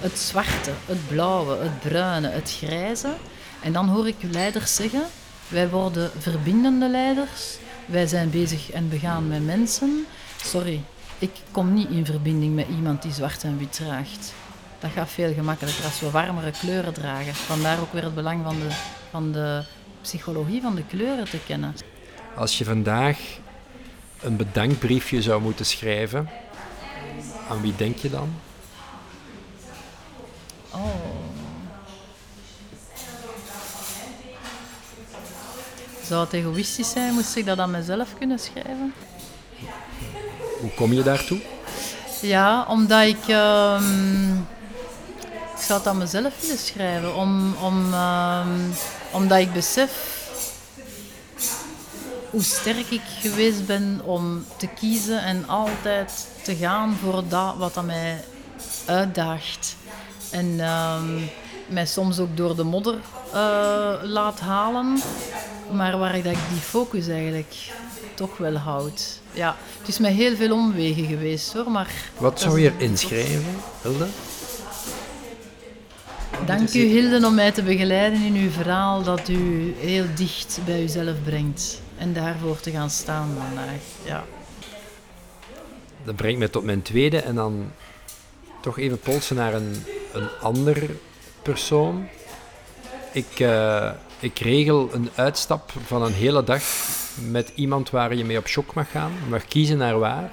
het 0.00 0.18
zwarte, 0.18 0.70
het 0.86 1.08
blauwe, 1.08 1.56
het 1.56 1.80
bruine, 1.80 2.28
het 2.28 2.50
grijze. 2.50 3.08
En 3.60 3.72
dan 3.72 3.88
hoor 3.88 4.06
ik 4.06 4.16
leiders 4.30 4.74
zeggen, 4.74 5.02
wij 5.48 5.68
worden 5.68 6.10
verbindende 6.18 6.88
leiders, 6.88 7.56
wij 7.86 8.06
zijn 8.06 8.30
bezig 8.30 8.70
en 8.70 8.88
begaan 8.88 9.28
met 9.28 9.44
mensen. 9.44 10.06
Sorry, 10.44 10.80
ik 11.18 11.30
kom 11.50 11.74
niet 11.74 11.90
in 11.90 12.06
verbinding 12.06 12.54
met 12.54 12.66
iemand 12.68 13.02
die 13.02 13.12
zwart 13.12 13.42
en 13.42 13.58
wit 13.58 13.72
draagt. 13.72 14.34
Dat 14.78 14.90
gaat 14.90 15.10
veel 15.10 15.34
gemakkelijker 15.34 15.84
als 15.84 16.00
we 16.00 16.10
warmere 16.10 16.50
kleuren 16.50 16.92
dragen. 16.92 17.34
Vandaar 17.34 17.80
ook 17.80 17.92
weer 17.92 18.04
het 18.04 18.14
belang 18.14 18.44
van 18.44 18.56
de, 18.58 18.68
van 19.10 19.32
de 19.32 19.64
psychologie 20.00 20.60
van 20.62 20.74
de 20.74 20.86
kleuren 20.86 21.24
te 21.24 21.38
kennen. 21.46 21.74
Als 22.34 22.58
je 22.58 22.64
vandaag 22.64 23.18
een 24.20 24.36
bedankbriefje 24.36 25.22
zou 25.22 25.42
moeten 25.42 25.66
schrijven, 25.66 26.28
aan 27.52 27.60
wie 27.60 27.76
denk 27.76 27.96
je 27.96 28.10
dan? 28.10 28.34
Oh. 30.70 30.80
Zou 36.02 36.24
het 36.24 36.32
egoïstisch 36.32 36.90
zijn? 36.90 37.14
Moest 37.14 37.36
ik 37.36 37.46
dat 37.46 37.58
aan 37.58 37.70
mezelf 37.70 38.08
kunnen 38.18 38.38
schrijven? 38.38 38.94
Hoe 40.60 40.70
kom 40.74 40.92
je 40.92 41.02
daartoe? 41.02 41.40
Ja, 42.20 42.66
omdat 42.68 43.06
ik... 43.06 43.28
ehm, 43.28 44.32
ik 45.56 45.62
zou 45.68 45.78
het 45.78 45.88
aan 45.88 45.98
mezelf 45.98 46.40
willen 46.40 46.58
schrijven. 46.58 47.16
Om, 47.16 47.54
om, 47.54 47.92
ehm, 47.92 48.48
omdat 49.10 49.38
ik 49.38 49.52
besef 49.52 50.21
hoe 52.32 52.42
sterk 52.42 52.90
ik 52.90 53.02
geweest 53.20 53.66
ben 53.66 54.00
om 54.04 54.44
te 54.56 54.66
kiezen 54.66 55.22
en 55.22 55.48
altijd 55.48 56.26
te 56.42 56.56
gaan 56.56 56.96
voor 57.02 57.22
dat 57.28 57.56
wat 57.56 57.74
dat 57.74 57.84
mij 57.84 58.24
uitdaagt. 58.86 59.76
En 60.30 60.60
ehm, 60.60 61.18
mij 61.66 61.86
soms 61.86 62.18
ook 62.18 62.36
door 62.36 62.56
de 62.56 62.62
modder 62.62 62.98
eh, 63.32 63.92
laat 64.02 64.40
halen. 64.40 64.98
Maar 65.72 65.98
waar 65.98 66.14
ik, 66.14 66.24
dat 66.24 66.32
ik 66.32 66.48
die 66.52 66.60
focus 66.60 67.08
eigenlijk 67.08 67.54
toch 68.14 68.36
wel 68.36 68.56
houd. 68.56 69.20
Ja, 69.32 69.56
het 69.78 69.88
is 69.88 69.98
met 69.98 70.12
heel 70.12 70.36
veel 70.36 70.52
omwegen 70.52 71.04
geweest 71.04 71.52
hoor, 71.52 71.70
maar... 71.70 71.90
Wat 72.18 72.40
zou 72.40 72.60
je 72.60 72.72
erin 72.78 72.98
schrijven, 72.98 73.44
Hilde? 73.82 74.06
Dank 76.46 76.74
u 76.74 76.80
Hilde 76.80 77.26
om 77.26 77.34
mij 77.34 77.52
te 77.52 77.62
begeleiden 77.62 78.22
in 78.22 78.34
uw 78.34 78.50
verhaal 78.50 79.02
dat 79.02 79.28
u 79.28 79.74
heel 79.78 80.04
dicht 80.14 80.58
bij 80.64 80.82
uzelf 80.82 81.14
brengt. 81.24 81.81
En 82.02 82.12
daarvoor 82.12 82.60
te 82.60 82.70
gaan 82.70 82.90
staan 82.90 83.28
vandaag. 83.38 83.80
Ja. 84.04 84.24
Dat 86.04 86.16
brengt 86.16 86.38
mij 86.38 86.48
tot 86.48 86.64
mijn 86.64 86.82
tweede 86.82 87.18
en 87.18 87.34
dan 87.34 87.70
toch 88.60 88.78
even 88.78 88.98
polsen 88.98 89.36
naar 89.36 89.54
een, 89.54 89.84
een 90.12 90.28
ander 90.40 90.90
persoon. 91.42 92.08
Ik, 93.12 93.40
eh, 93.40 93.90
ik 94.18 94.38
regel 94.38 94.88
een 94.92 95.10
uitstap 95.14 95.72
van 95.86 96.02
een 96.02 96.12
hele 96.12 96.44
dag 96.44 96.62
met 97.30 97.52
iemand 97.54 97.90
waar 97.90 98.14
je 98.14 98.24
mee 98.24 98.38
op 98.38 98.46
shock 98.46 98.74
mag 98.74 98.90
gaan. 98.90 99.12
Je 99.24 99.30
mag 99.30 99.44
kiezen 99.44 99.78
naar 99.78 99.98
waar, 99.98 100.30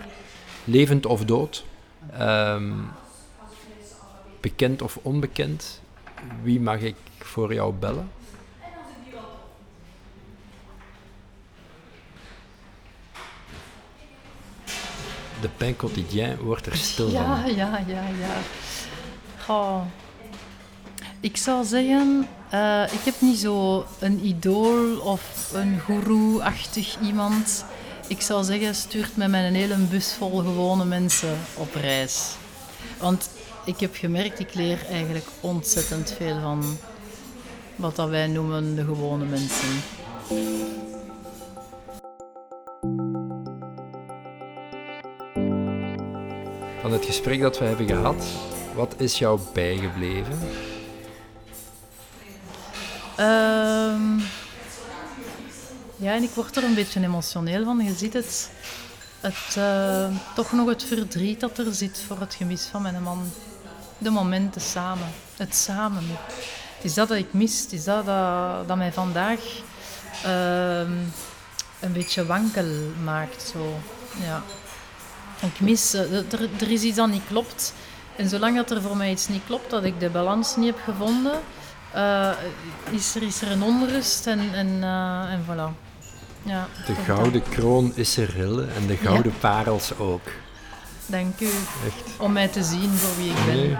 levend 0.64 1.06
of 1.06 1.26
dood, 1.26 1.66
Ehm, 2.14 2.74
bekend 4.40 4.82
of 4.82 5.00
onbekend. 5.02 5.82
Wie 6.42 6.60
mag 6.60 6.80
ik 6.80 6.96
voor 7.20 7.54
jou 7.54 7.74
bellen? 7.74 8.10
De 15.42 15.50
pain 15.58 15.76
quotidien 15.76 16.38
wordt 16.38 16.66
er 16.66 16.78
stil 16.78 17.10
Ja, 17.10 17.42
van. 17.42 17.56
ja, 17.56 17.84
ja, 17.88 18.02
ja. 18.20 18.36
Goh. 19.46 19.82
Ik 21.20 21.38
zou 21.38 21.66
zeggen, 21.66 22.28
eh, 22.50 22.84
ik 22.92 23.00
heb 23.04 23.14
niet 23.20 23.38
zo 23.40 23.86
een 24.00 24.26
idool 24.26 24.98
of 25.00 25.50
een 25.54 25.80
goeroe-achtig 25.80 26.98
iemand. 27.02 27.66
Ik 28.08 28.22
zou 28.22 28.44
zeggen, 28.44 28.76
stuurt 28.76 29.18
me 29.18 29.28
met 29.28 29.44
een 29.46 29.56
hele 29.56 29.76
bus 29.76 30.14
vol 30.18 30.38
gewone 30.38 30.86
mensen 30.86 31.38
op 31.54 31.76
reis. 31.76 32.30
Want 32.98 33.30
ik 33.66 33.80
heb 33.80 33.96
gemerkt, 33.96 34.40
ik 34.40 34.54
leer 34.54 34.86
eigenlijk 34.92 35.26
ontzettend 35.40 36.14
veel 36.18 36.40
van 36.42 36.78
wat 37.76 37.96
dat 37.96 38.10
wij 38.10 38.28
noemen 38.28 38.76
de 38.76 38.84
gewone 38.84 39.26
mensen. 39.26 39.68
Van 46.90 46.98
het 46.98 47.08
gesprek 47.08 47.42
dat 47.42 47.60
we 47.60 47.66
hebben 47.66 47.88
gehad, 47.88 48.26
wat 48.76 48.96
is 48.98 49.18
jou 49.18 49.40
bijgebleven? 49.54 50.40
Ehm, 53.16 54.18
ja, 55.96 56.14
en 56.14 56.24
ik 56.24 56.30
word 56.30 56.58
er 56.58 56.64
een 56.64 56.74
beetje 56.74 57.02
emotioneel 57.02 57.64
van. 57.64 57.84
Je 57.84 57.94
ziet 57.94 58.14
het, 58.14 58.50
het 59.20 59.56
eh, 59.58 60.16
toch 60.36 60.52
nog 60.52 60.68
het 60.68 60.84
verdriet 60.84 61.40
dat 61.40 61.58
er 61.58 61.74
zit 61.74 62.04
voor 62.08 62.20
het 62.20 62.34
gemis 62.34 62.66
van 62.66 62.82
mijn 62.82 63.04
man. 63.04 63.32
De 63.98 64.10
momenten 64.10 64.62
samen, 64.62 65.08
het 65.38 65.56
samen. 65.56 66.04
Het 66.76 66.84
is 66.84 66.94
dat 66.94 67.08
dat 67.08 67.18
ik 67.18 67.34
mis, 67.34 67.62
het 67.62 67.74
is 67.74 67.84
dat 67.84 68.06
dat, 68.68 68.78
mij 68.78 68.94
vandaag 68.94 69.40
ehm, 70.24 70.94
een 71.80 71.94
beetje 71.94 72.26
wankel 72.26 72.68
maakt. 73.04 73.52
Zo. 73.54 73.80
Ja. 74.22 74.44
Ik 75.42 75.60
mis, 75.60 75.94
eh, 75.94 76.14
er, 76.14 76.50
er 76.60 76.72
is 76.72 76.82
iets 76.82 76.96
dat 76.96 77.10
niet 77.10 77.28
klopt. 77.28 77.74
En 78.16 78.30
zolang 78.30 78.56
dat 78.56 78.72
er 78.72 78.82
voor 78.82 78.98
mij 78.98 79.12
iets 79.12 79.28
niet 79.28 79.42
klopt, 79.46 79.70
dat 79.70 79.84
ik 79.84 80.00
de 80.00 80.10
balans 80.10 80.56
niet 80.56 80.66
heb 80.66 80.80
gevonden, 80.84 81.40
uh, 81.96 82.32
is, 82.90 83.16
er, 83.16 83.24
is 83.24 83.42
er 83.42 83.52
een 83.52 83.64
onrust 83.64 84.28
en, 84.28 84.54
en, 84.54 84.68
uh, 84.68 85.32
en 85.32 85.44
voilà. 85.46 85.88
Ja, 86.44 86.68
de 86.86 86.96
gouden 86.96 87.44
kroon 87.50 87.92
is 87.96 88.18
er 88.18 88.30
rillen 88.36 88.76
en 88.76 88.88
de 88.88 88.98
gouden 88.98 89.32
ja. 89.32 89.38
parels 89.40 89.98
ook. 89.98 90.28
Dank 91.06 91.40
u. 91.40 91.50
Echt. 91.86 92.18
Om 92.18 92.32
mij 92.32 92.48
te 92.48 92.64
zien 92.64 92.90
voor 92.90 93.24
wie 93.24 93.30
ik 93.30 93.46
ben. 93.46 93.56
Nee. 93.56 93.78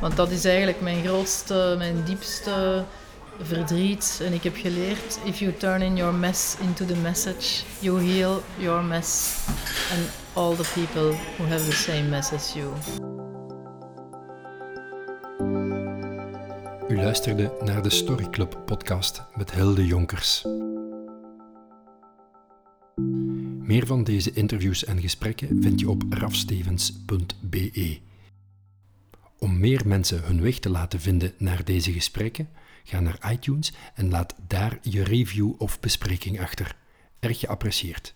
Want 0.00 0.16
dat 0.16 0.30
is 0.30 0.44
eigenlijk 0.44 0.80
mijn 0.80 1.04
grootste, 1.04 1.74
mijn 1.78 2.04
diepste 2.04 2.84
verdriet. 3.44 4.20
En 4.22 4.32
ik 4.32 4.42
heb 4.42 4.56
geleerd, 4.56 5.18
if 5.24 5.38
you 5.38 5.56
turn 5.56 5.82
in 5.82 5.96
your 5.96 6.14
mess 6.14 6.56
into 6.60 6.84
the 6.84 6.96
message, 6.96 7.64
you 7.78 8.00
heal 8.00 8.42
your 8.58 8.84
mess. 8.84 9.36
And 9.92 10.10
all 10.32 10.56
the 10.56 10.70
people 10.74 11.16
who 11.36 11.44
have 11.44 11.64
the 11.64 11.72
same 11.72 12.08
mess 12.08 12.32
as 12.32 12.52
you. 12.52 12.72
U 16.88 16.96
luisterde 16.96 17.52
naar 17.64 17.82
de 17.82 17.90
Story 17.90 18.28
Club 18.30 18.62
podcast 18.64 19.22
met 19.34 19.52
Hilde 19.52 19.86
Jonkers. 19.86 20.44
Meer 23.58 23.86
van 23.86 24.04
deze 24.04 24.32
interviews 24.32 24.84
en 24.84 25.00
gesprekken 25.00 25.62
vind 25.62 25.80
je 25.80 25.90
op 25.90 26.02
rafstevens.be. 26.10 27.98
Om 29.38 29.60
meer 29.60 29.82
mensen 29.86 30.24
hun 30.24 30.42
weg 30.42 30.58
te 30.58 30.70
laten 30.70 31.00
vinden 31.00 31.32
naar 31.38 31.64
deze 31.64 31.92
gesprekken, 31.92 32.48
ga 32.84 33.00
naar 33.00 33.32
iTunes 33.32 33.72
en 33.94 34.10
laat 34.10 34.34
daar 34.46 34.78
je 34.82 35.04
review 35.04 35.52
of 35.58 35.80
bespreking 35.80 36.40
achter. 36.40 36.76
Erg 37.20 37.38
geapprecieerd. 37.38 38.14